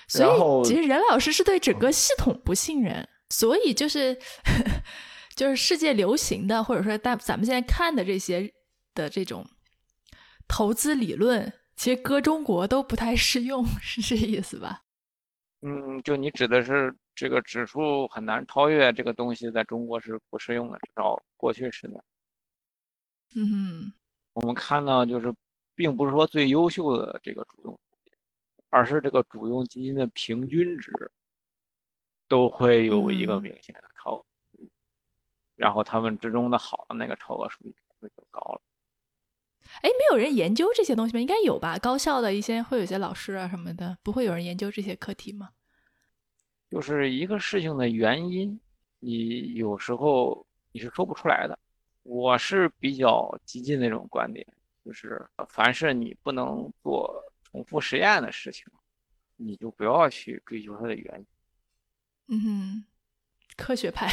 [0.08, 3.08] 所以，其实任老师是对整个系统不信任。
[3.30, 4.18] 所以，就是
[5.36, 8.52] 就是世界流行的，或者说大咱们现在看的这些
[8.94, 9.46] 的这种
[10.48, 14.82] 投资理论，其实搁中国都不太适用，是这意思吧？
[15.62, 22.02] 嗯，就你指的是这个指数很难超越这个东西，在中国是不适用的，至少过去是的。
[23.34, 23.92] 嗯哼，
[24.32, 25.32] 我们看到就是，
[25.74, 27.78] 并不是说最优秀的这个主动，
[28.70, 30.92] 而是这个主动基金的平均值
[32.26, 34.24] 都会有一个嗯明显的超额
[35.56, 38.60] 然后他们之中的好的那个超额收益会就高了。
[39.82, 41.20] 哎，没有人研究这些东西吗？
[41.20, 41.78] 应该有吧？
[41.78, 45.50] 高校的一些会有些老师啊什么的，不会有人研究这些课题吗？
[46.68, 48.58] 就是一个事情的原因，
[48.98, 51.58] 你有时候你是说不出来的。
[52.02, 54.46] 我是比较激进那种观点，
[54.84, 58.66] 就是凡是你不能做重复实验的事情，
[59.36, 61.26] 你就不要去追求它的原因，
[62.28, 62.84] 嗯哼，
[63.56, 64.08] 科学派。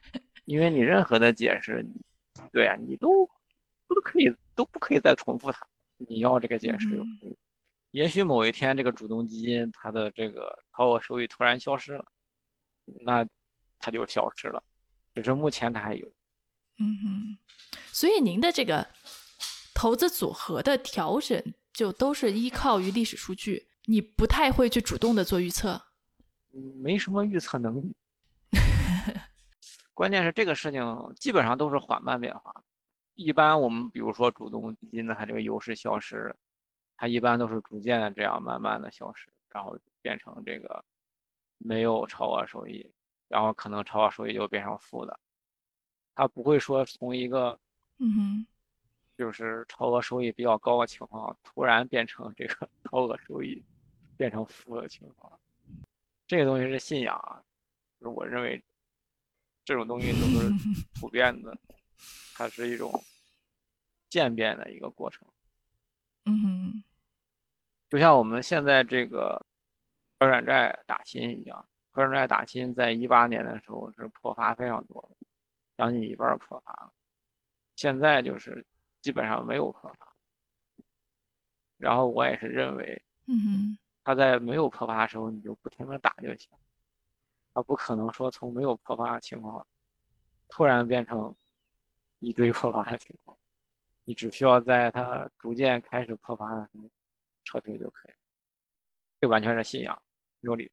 [0.44, 2.02] 因为你任何的解释，你
[2.52, 3.28] 对啊，你都
[3.86, 5.66] 都可以都不可以再重复它。
[5.96, 6.88] 你要这个解释
[7.90, 12.04] 也许某一天这个主动基金它的这个超额收益突然消失了，
[13.02, 13.26] 那
[13.78, 14.62] 它就消失了，
[15.14, 16.12] 只是目前它还有。
[16.82, 17.38] 嗯哼，
[17.92, 18.88] 所以您的这个
[19.74, 25.80] 投资组合的调整，就都是依靠于历史数据，你不太会去主动的做预测。
[26.82, 27.94] 没什么预测能力。
[29.92, 30.82] 关键是这个事情
[31.16, 32.64] 基本上都是缓慢变化。
[33.14, 36.34] 一般我们比如说主动基金的它这个优势消失，
[36.96, 40.82] 它一般都是逐渐的这样慢慢的消失，然后变成这个
[41.58, 42.90] 没有超额收益，
[43.28, 45.20] 然后可能超额收益就变成负的。
[46.14, 47.58] 它不会说从一个
[47.98, 48.46] 嗯哼，
[49.16, 53.62] 就是超额收益比较高的情况，突然变成这个 超额收益
[54.16, 55.38] 变成负的情况。
[56.26, 57.42] 这个东西是信仰啊，
[57.98, 58.62] 就是我认为
[59.64, 60.50] 这种东西都是
[61.00, 61.56] 普遍的，
[62.34, 62.92] 它是一种
[64.08, 65.26] 渐变的一个过程。
[66.26, 66.84] 嗯哼，
[67.88, 69.44] 就像我们现在这个
[70.18, 75.26] 可转债打新一样，可转债打新在一八年的时候是破发非常多的，
[75.80, 76.92] 将近一半破发了。
[77.74, 78.66] 现在就是
[79.00, 80.14] 基本上没有破发。
[81.78, 86.50] 然后我也是认为，嗯哼，它在没有破发的时候你就不停的打就行，
[87.54, 89.66] 他不可能说从没有破发的情况
[90.50, 91.34] 突然变成
[92.18, 93.34] 一堆破发的情况，
[94.04, 96.90] 你只需要在他逐渐开始破发的时候
[97.44, 98.18] 撤退就可以了。
[99.18, 100.02] 这完全是信仰，
[100.40, 100.70] 有理。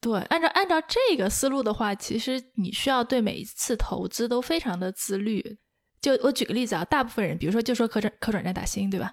[0.00, 5.58] 对，按照按照这个思路的话，其实你需要对每一次投资都非常的自律。
[6.00, 9.12] 就我举个例子啊，大部分人，比如说就说可转可转债打新，对吧？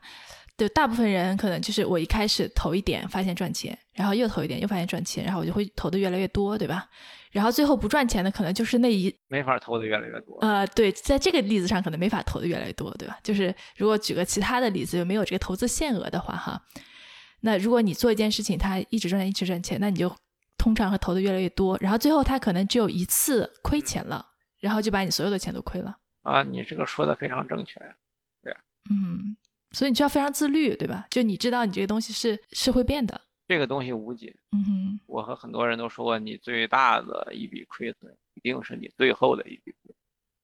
[0.55, 6.89] 对，大部分人可能就是我一开始投一点，发现赚钱，然后又投一点，又发现赚钱，然后我就会投的越来越多，对吧？
[7.31, 10.37] 然后最后不赚钱的，可能就是那一没法投的越来越多。
[10.39, 13.19] 呃，对，在这个例子上可能没法投的越来越多，对吧？
[13.21, 16.59] 就是如果举个其他的例子，没有这个投资限额的话，哈，
[17.41, 20.09] 那如果你做一件事情，它一直赚钱，一直赚钱，那你就
[20.57, 24.25] 通常会投的越来越多，然后最后他可能只有一次亏钱了，
[24.59, 25.97] 然后就把你所有的钱都亏了。
[26.23, 27.79] 啊，你这个说的非常正确。
[28.41, 28.55] 对
[28.89, 29.37] 嗯，
[29.71, 31.07] 所以你就要非常自律，对吧？
[31.09, 33.21] 就你知道你这个东西是是会变的。
[33.47, 34.35] 这个东西无解。
[34.51, 39.95] 嗯哼，我和很多人都说过，你最大的一笔亏损一定是你最后的一笔亏损。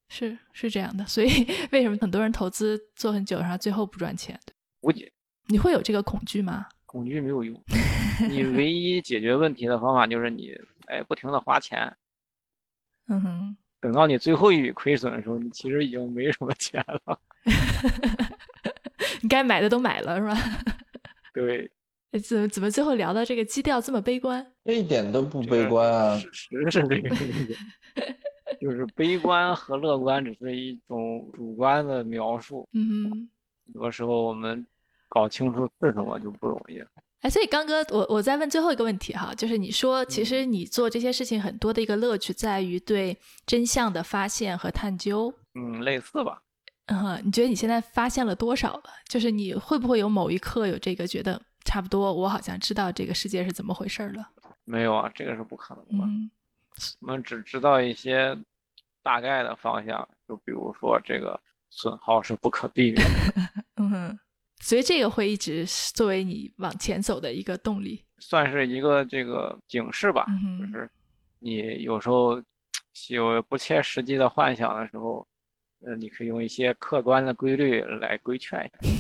[0.10, 1.06] 是是这样的。
[1.06, 1.28] 所以
[1.72, 4.40] 为什么很多人投资做很久，然后最后不赚钱？
[4.82, 5.12] 无解，
[5.48, 6.68] 你会有这个恐惧吗？
[6.94, 7.60] 恐惧没有用。
[8.30, 11.92] 你唯一解决问题的方法就是你哎不停的花钱，
[13.08, 13.58] 嗯哼。
[13.82, 17.20] 等到你最后一笔亏损的时候，你其实已经没什么钱了。
[19.22, 20.38] 你该买的都买了是吧？
[21.34, 21.70] 对，
[22.12, 24.46] 诶怎么怎么最后聊到这个基调这么悲观？
[24.64, 26.18] 这一点都不悲观啊。
[26.20, 27.58] 事实是这个样子，
[28.62, 32.70] 就是悲观和乐观只是一种主观的描述。
[32.72, 33.30] 嗯哼，
[33.66, 34.66] 很多时候我们
[35.14, 36.88] 搞清楚是什么就不容易了。
[37.22, 45.32] 哎，所以刚哥，我我再问最后一个问题哈，就是你说，其实你做这些事情很多的一个乐趣在于对真相的发现和探究。
[45.54, 46.42] 嗯，类似吧。
[46.88, 48.84] 嗯哼，你觉得你现在发现了多少了？
[49.08, 54.28] 就是你会不会有某一刻有这个觉得差不多，我好像知道这个世界是怎么回事了？
[54.66, 56.06] 没有啊，这个是不可能的。
[56.06, 56.32] 嗯
[57.02, 58.36] 我们只知道一些
[59.04, 61.40] 大概的方向，就比如说这个
[61.70, 64.20] 损耗是不可避免的， 嗯哼，
[64.64, 68.02] 所以这个会一直是作为你往前走的一个动力。
[68.20, 70.26] 算是一个这个警示吧。
[70.30, 70.90] 嗯就是
[71.40, 72.42] 你有时候
[73.10, 75.28] 有不切实际的幻想的时候，
[75.86, 78.94] 呃，你可以用一些客观的规律来规劝一下。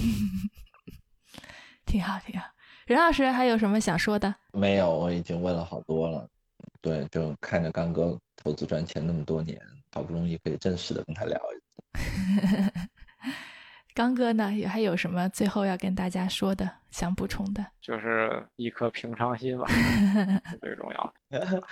[1.86, 2.45] 挺好，挺好。
[2.86, 4.36] 任老师还有什么想说的？
[4.51, 6.28] 没有，我已经问了好多了。
[6.82, 9.57] 对，就看着刚哥投资赚钱那么多年，
[9.93, 11.72] 好不容易可以正式的跟他聊一次。
[13.94, 17.66] 刚哥呢，也还有什么最后要跟大家说的，想补充的？
[17.82, 21.64] 就是一颗平常心吧，是最重要的。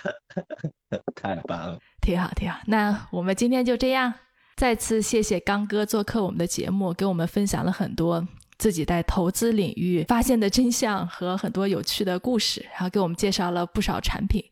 [1.14, 2.60] 太棒了，挺好，挺好。
[2.66, 4.12] 那我们今天就这样，
[4.56, 8.26] 再次谢谢刚哥做客我们的节目，给我们分享了很多
[8.58, 14.44] 自己在投资领域发现的真相和很多有趣的故事，然后给我们介绍了不少产品。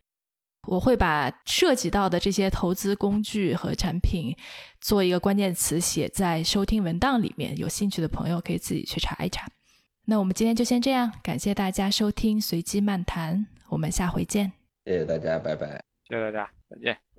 [0.67, 4.37] 我会把涉及到的这些投资工具和产品
[4.81, 9.49] 做一个关键词写在收听文档里面，有兴趣的朋友可以自己去查一查。
[10.05, 14.53] 那我们今天就先这样，感谢大家收听随机漫谈，我们下回见。
[14.85, 15.85] 谢谢大家，拜拜。
[16.09, 17.10] 谢谢大家，再见。